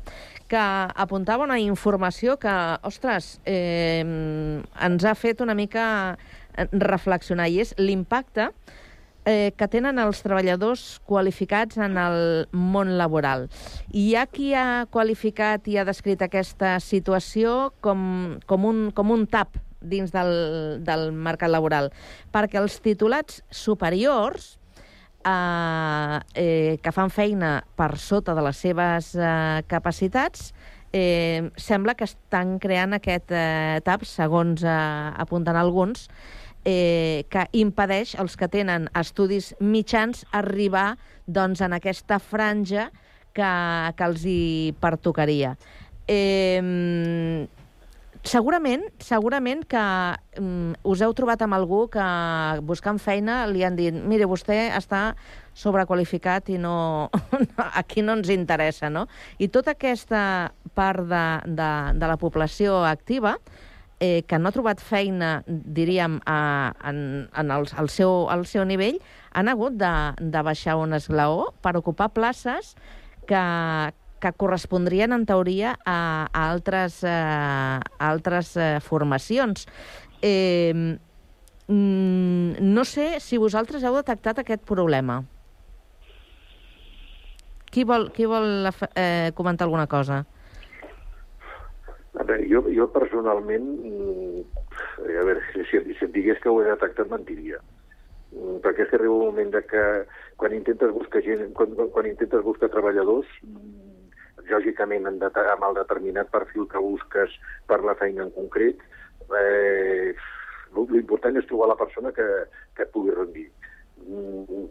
[0.52, 2.54] que apuntava una informació que,
[2.86, 5.86] ostres, eh, ens ha fet una mica
[6.72, 8.85] reflexionar, i és l'impacte eh,
[9.26, 12.18] que tenen els treballadors qualificats en el
[12.54, 13.48] món laboral.
[13.90, 19.10] I hi ha qui ha qualificat i ha descrit aquesta situació com, com, un, com
[19.16, 21.92] un tap dins del, del mercat laboral,
[22.34, 24.56] perquè els titulats superiors
[25.26, 30.52] eh, eh, que fan feina per sota de les seves eh, capacitats
[30.96, 34.76] eh, sembla que estan creant aquest eh, tap, segons eh,
[35.26, 36.08] apunten alguns,
[36.66, 40.96] eh, que impedeix als que tenen estudis mitjans arribar
[41.26, 42.90] doncs, en aquesta franja
[43.36, 43.52] que,
[43.96, 45.56] que els hi pertocaria.
[46.08, 47.48] Eh,
[48.26, 49.82] segurament, segurament que
[50.42, 52.06] mm, us heu trobat amb algú que
[52.66, 55.14] buscant feina li han dit mire, vostè està
[55.56, 57.10] sobrequalificat i no,
[57.82, 59.06] aquí no ens interessa, no?
[59.38, 63.55] I tota aquesta part de, de, de la població activa eh,
[64.00, 66.98] que no ha trobat feina, diríem, a, en,
[67.32, 69.00] en el, al, seu, al seu nivell,
[69.32, 72.76] han hagut de, de baixar un esglaó per ocupar places
[73.26, 73.42] que,
[74.20, 79.68] que correspondrien, en teoria, a, a altres, eh, a altres eh, formacions.
[80.22, 80.98] Eh,
[81.68, 85.24] no sé si vosaltres heu detectat aquest problema.
[87.74, 90.24] Qui vol, qui vol eh, comentar alguna cosa?
[92.16, 94.44] A veure, jo, jo personalment, mm,
[95.04, 97.60] a veure, si, si, si et digués que ho he detectat, mentiria.
[98.32, 99.84] Mm, Perquè és que arriba un moment de que
[100.40, 103.86] quan intentes buscar gent, quan, quan intentes buscar treballadors, mm,
[104.52, 107.36] lògicament en det amb el determinat perfil que busques
[107.68, 108.82] per la feina en concret,
[109.42, 110.16] eh,
[110.76, 112.26] l'important és trobar la persona que,
[112.76, 113.48] que et pugui rendir.
[114.06, 114.68] Mm,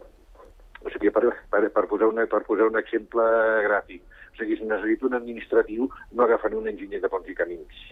[0.84, 3.24] o sigui, per, per, per, posar una, per posar un exemple
[3.66, 4.03] gràfic,
[4.35, 7.85] o sigui, si necessito un administratiu, no agafaré un enginyer de ponts i camins,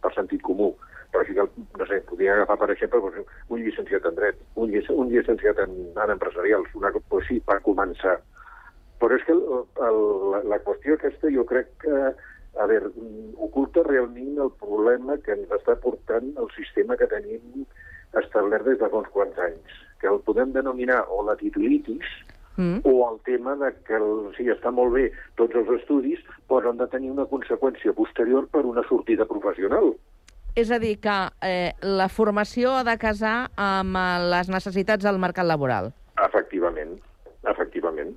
[0.00, 0.72] per sentit comú.
[1.12, 1.44] Però sí que,
[1.80, 5.60] no sé, podria agafar, per exemple, doncs, un llicenciat en dret, un, llic un llicenciat
[5.64, 8.16] en, en empresarials, una, pues sí, per començar.
[9.00, 9.44] Però és que el,
[9.88, 10.00] el,
[10.32, 12.00] la, la qüestió aquesta jo crec que,
[12.58, 12.90] a veure,
[13.44, 17.64] oculta realment el problema que ens està portant el sistema que tenim
[18.18, 22.08] establert des de fa uns quants anys, que el podem denominar o la titulitis,
[22.58, 22.80] mm.
[22.84, 25.08] o el tema de que el, sí, està molt bé
[25.40, 29.94] tots els estudis, però han de tenir una conseqüència posterior per una sortida professional.
[30.58, 35.20] És a dir, que eh, la formació ha de casar amb eh, les necessitats del
[35.22, 35.92] mercat laboral.
[36.26, 36.96] Efectivament,
[37.46, 38.16] efectivament.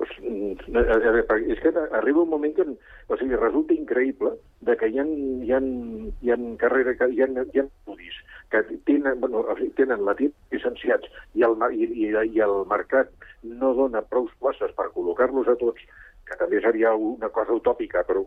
[0.00, 4.32] Pues, és que arriba un moment que o sigui, resulta increïble
[4.64, 8.16] de que hi ha, hi ha, hi ha carrera, hi ha, hi ha estudis
[8.50, 13.10] que tenen, bueno, o sigui, tenen la llicenciats i el, i, i, i el mercat
[13.46, 15.82] no dona prou places per col·locar-los a tots,
[16.26, 18.24] que també seria una cosa utòpica, però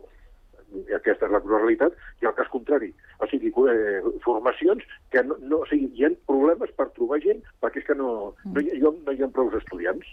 [0.96, 2.90] aquesta és la realitat, i el cas contrari.
[3.22, 7.42] O sigui, eh, formacions que no, no, o sigui, hi ha problemes per trobar gent
[7.62, 8.10] perquè és que no,
[8.44, 10.08] no, hi, ha, no hi ha prou estudiants.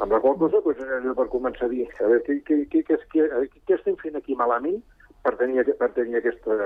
[0.00, 3.00] Amb la qual cosa, doncs, per començar a dir, a veure, què, què, què, què,
[3.14, 4.80] què, què estem fent aquí malament
[5.26, 6.56] per tenir, per tenir aquesta,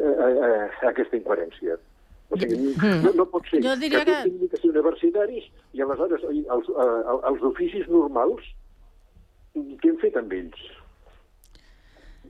[0.00, 1.76] eh, eh, aquesta incoherència?
[2.30, 4.56] O sigui, no, no pot ser Jo diria que, que- que...
[4.62, 6.68] ser universitaris i aleshores els, els,
[7.32, 8.44] els oficis normals,
[9.54, 10.60] què hem fet amb ells?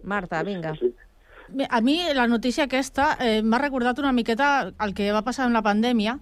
[0.02, 0.72] Marta, vinga.
[1.52, 5.44] Bé, A mi la notícia aquesta eh, m'ha recordat una miqueta el que va passar
[5.48, 6.14] amb la pandèmia,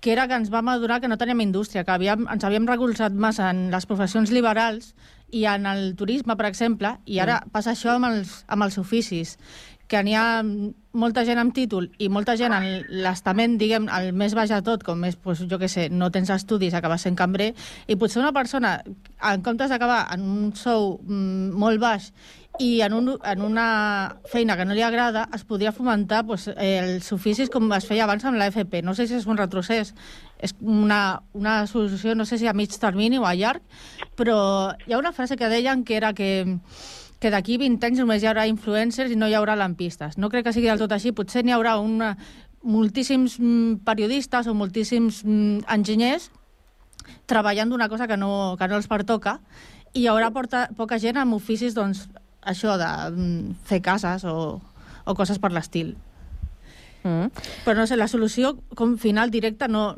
[0.00, 3.12] que era que ens vam adonar que no teníem indústria, que havíem, ens havíem recolzat
[3.12, 4.94] massa en les professions liberals
[5.34, 7.50] i en el turisme, per exemple, i ara Mm.
[7.50, 9.36] passa això amb els, amb els oficis,
[9.88, 10.42] que n'hi ha
[10.96, 12.66] molta gent amb títol i molta gent en
[13.04, 16.32] l'estament, diguem, el més baix de tot, com és, doncs, jo què sé, no tens
[16.34, 17.52] estudis, acabes sent cambrer,
[17.86, 18.78] i potser una persona,
[19.30, 22.10] en comptes d'acabar en un sou mm, molt baix
[22.58, 27.10] i en, un, en una feina que no li agrada, es podria fomentar doncs, els
[27.12, 28.80] oficis com es feia abans amb l'AFP.
[28.84, 29.92] No sé si és un retrocés,
[30.40, 33.64] és una, una solució, no sé si a mig termini o a llarg,
[34.16, 34.38] però
[34.86, 36.30] hi ha una frase que deien que era que
[37.20, 40.18] que d'aquí 20 anys només hi haurà influencers i no hi haurà lampistes.
[40.20, 41.14] No crec que sigui del tot així.
[41.16, 42.14] Potser n'hi haurà una,
[42.66, 46.30] moltíssims mm, periodistes o moltíssims mm, enginyers
[47.30, 49.38] treballant d'una cosa que no, que no els pertoca
[49.94, 52.04] i hi haurà porta, poca gent amb oficis, doncs,
[52.44, 54.58] això de mm, fer cases o,
[55.04, 55.94] o coses per l'estil.
[57.06, 57.30] Mm.
[57.64, 59.88] Però no sé, la solució com final directa no,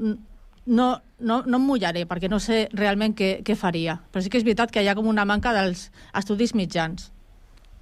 [0.67, 0.89] no,
[1.21, 3.99] no, no em mullaré, perquè no sé realment què, què faria.
[4.13, 7.11] Però sí que és veritat que hi ha com una manca dels estudis mitjans.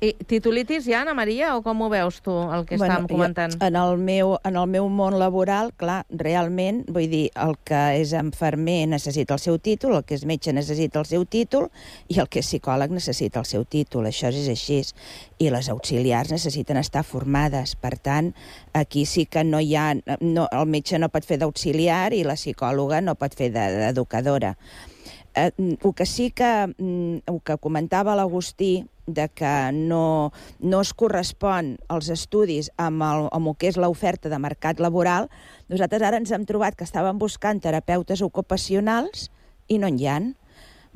[0.04, 3.54] I titulitis ja, Anna Maria, o com ho veus tu, el que estàvem comentant?
[3.54, 7.78] Jo, en, el meu, en el meu món laboral, clar, realment, vull dir, el que
[8.02, 11.70] és enfermer necessita el seu títol, el que és metge necessita el seu títol
[12.12, 14.04] i el que és psicòleg necessita el seu títol.
[14.10, 14.82] Això és així.
[15.40, 17.72] I les auxiliars necessiten estar formades.
[17.80, 18.34] Per tant,
[18.76, 19.94] aquí sí que no hi ha...
[20.20, 24.58] No, el metge no pot fer d'auxiliar i la psicòloga no pot fer de- d'educadora.
[25.36, 30.92] Eh, el que sí que, mm, el que comentava l'Agustí, de que no, no es
[30.94, 35.30] correspon els estudis amb el, amb el que és l'oferta de mercat laboral,
[35.70, 39.30] nosaltres ara ens hem trobat que estàvem buscant terapeutes ocupacionals
[39.68, 40.18] i no n'hi ha.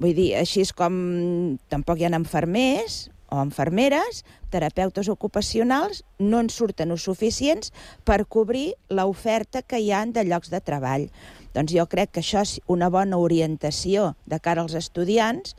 [0.00, 0.94] Vull dir, així és com
[1.68, 7.70] tampoc hi ha enfermers o enfermeres, terapeutes ocupacionals, no en surten els suficients
[8.04, 11.06] per cobrir l'oferta que hi ha de llocs de treball.
[11.54, 15.54] Doncs jo crec que això és una bona orientació de cara als estudiants,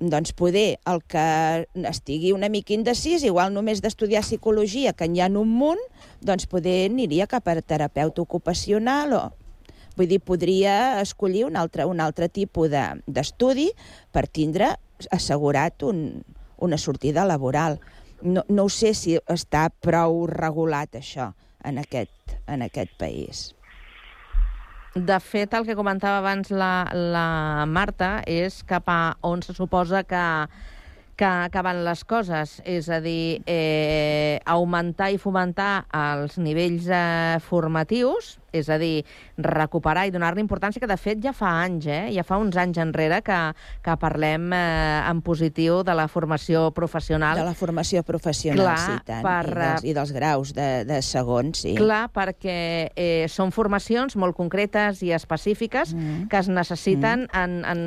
[0.00, 5.28] doncs poder el que estigui una mica indecis, igual només d'estudiar psicologia, que n'hi ha
[5.28, 5.82] un munt,
[6.24, 9.22] doncs poder aniria cap a terapeuta ocupacional o...
[9.98, 13.68] Vull dir, podria escollir un altre, un altre tipus de- d'estudi
[14.14, 14.70] per tindre
[15.12, 16.22] assegurat un,
[16.56, 17.80] una sortida laboral.
[18.22, 21.32] No, no ho sé si està prou regulat això
[21.64, 23.50] en aquest, en aquest país.
[24.94, 30.02] De fet, el que comentava abans la, la Marta és cap a on se suposa
[30.02, 30.22] que,
[31.14, 32.56] que, van les coses.
[32.66, 39.04] És a dir, eh, augmentar i fomentar els nivells eh, formatius, és a dir,
[39.38, 42.02] recuperar i donar-li importància, que de fet ja fa anys, eh?
[42.14, 43.38] ja fa uns anys enrere que,
[43.84, 47.38] que parlem eh, en positiu de la formació professional.
[47.38, 51.00] De la formació professional, Clar, sí, tant, per, i, dels, i dels graus de, de
[51.06, 51.76] segon, sí.
[51.78, 52.58] Clar, perquè
[52.94, 56.26] eh, són formacions molt concretes i específiques mm.
[56.32, 57.44] que es necessiten mm.
[57.44, 57.86] en, en,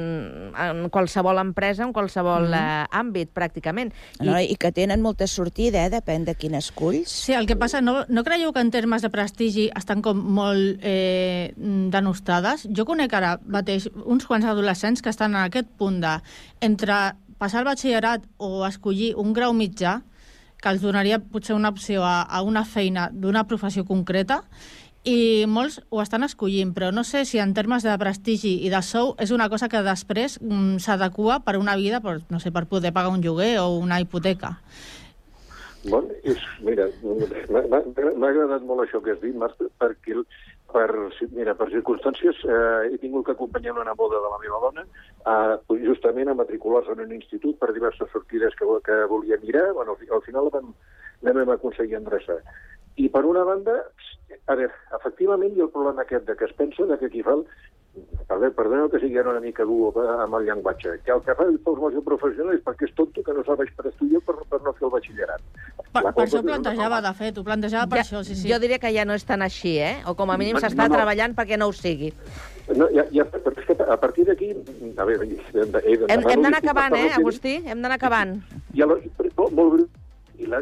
[0.68, 2.54] en qualsevol empresa, en qualsevol Mm.
[2.54, 3.94] eh, àmbit, pràcticament.
[4.22, 5.92] No, I que tenen molta sortida, eh?
[5.94, 7.12] depèn de quin esculls.
[7.12, 10.53] Sí, el que passa, no, no creieu que en termes de prestigi estan com molt
[10.82, 12.68] eh, denostades?
[12.70, 16.18] Jo conec ara mateix uns quants adolescents que estan en aquest punt de
[16.62, 17.00] entre
[17.38, 20.02] passar el batxillerat o escollir un grau mitjà,
[20.64, 24.44] que els donaria potser una opció a, a una feina d'una professió concreta,
[25.04, 28.80] i molts ho estan escollint, però no sé si en termes de prestigi i de
[28.88, 32.70] sou és una cosa que després mm, s'adequa per una vida, per, no sé, per
[32.72, 34.56] poder pagar un lloguer o una hipoteca.
[35.84, 37.82] Bon, és, mira, m'ha-
[38.30, 40.16] agradat molt això que has dit, Marta, perquè
[40.74, 40.88] per,
[41.36, 45.82] mira, per circumstàncies eh, he tingut que acompanyar una boda de la meva dona eh,
[45.84, 49.74] justament a matricular-se en un institut per diverses sortides que, que volia mirar.
[49.74, 50.72] Bueno, al fi- al final vam,
[51.22, 52.40] la vam aconseguir endreçar.
[52.96, 53.76] I per una banda,
[54.48, 57.24] a veure, efectivament hi ha el problema aquest de que es pensa de que qui
[57.28, 57.36] fa
[58.30, 61.46] veure, perdoneu que sigui ara una mica dur amb el llenguatge, que el que fa
[61.46, 64.74] el formació professional és perquè és tonto que no serveix per estudiar per, per no
[64.78, 65.46] fer el batxillerat.
[65.94, 68.50] Per, per això ho plantejava, de fet, ho plantejava per això, sí, sí.
[68.52, 69.96] Jo diria que ja no és tan així, eh?
[70.10, 71.00] O com a mínim No, s'està no, no.
[71.00, 72.14] treballant perquè no ho sigui.
[72.74, 74.54] No, ja, ja, però és que a partir d'aquí...
[74.98, 77.58] A veure, he de, he de, Hem, hem d'anar acabant, eh, Agustí?
[77.66, 78.38] Hem d'anar acabant.
[78.74, 78.98] I, a la,
[79.36, 79.92] molt, molt breu.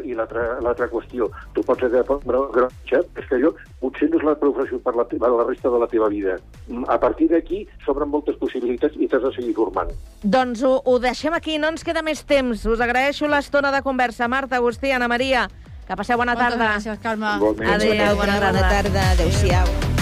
[0.12, 4.34] i l'altra l'altra qüestió, tu pots gran xat, és que allò potser no és la
[4.38, 6.36] professió per la, teva, la resta de la teva vida.
[6.68, 9.90] Mm, A partir d'aquí s'obren moltes possibilitats i t'has de seguir formant.
[10.22, 12.64] Doncs ho, ho deixem aquí, no ens queda més temps.
[12.66, 14.28] Us agraeixo l'estona de conversa.
[14.28, 15.48] Marta, Agustí, Ana Maria,
[15.86, 16.74] que passeu bona Moltes tarda.
[16.76, 17.26] gràcies, Carme.
[17.26, 18.52] Adéu, bona tarda.
[18.52, 19.66] Bona tarda, adéu-siau.
[19.66, 20.01] Look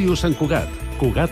[0.00, 1.28] Ràdio Sant Cugat, Cugat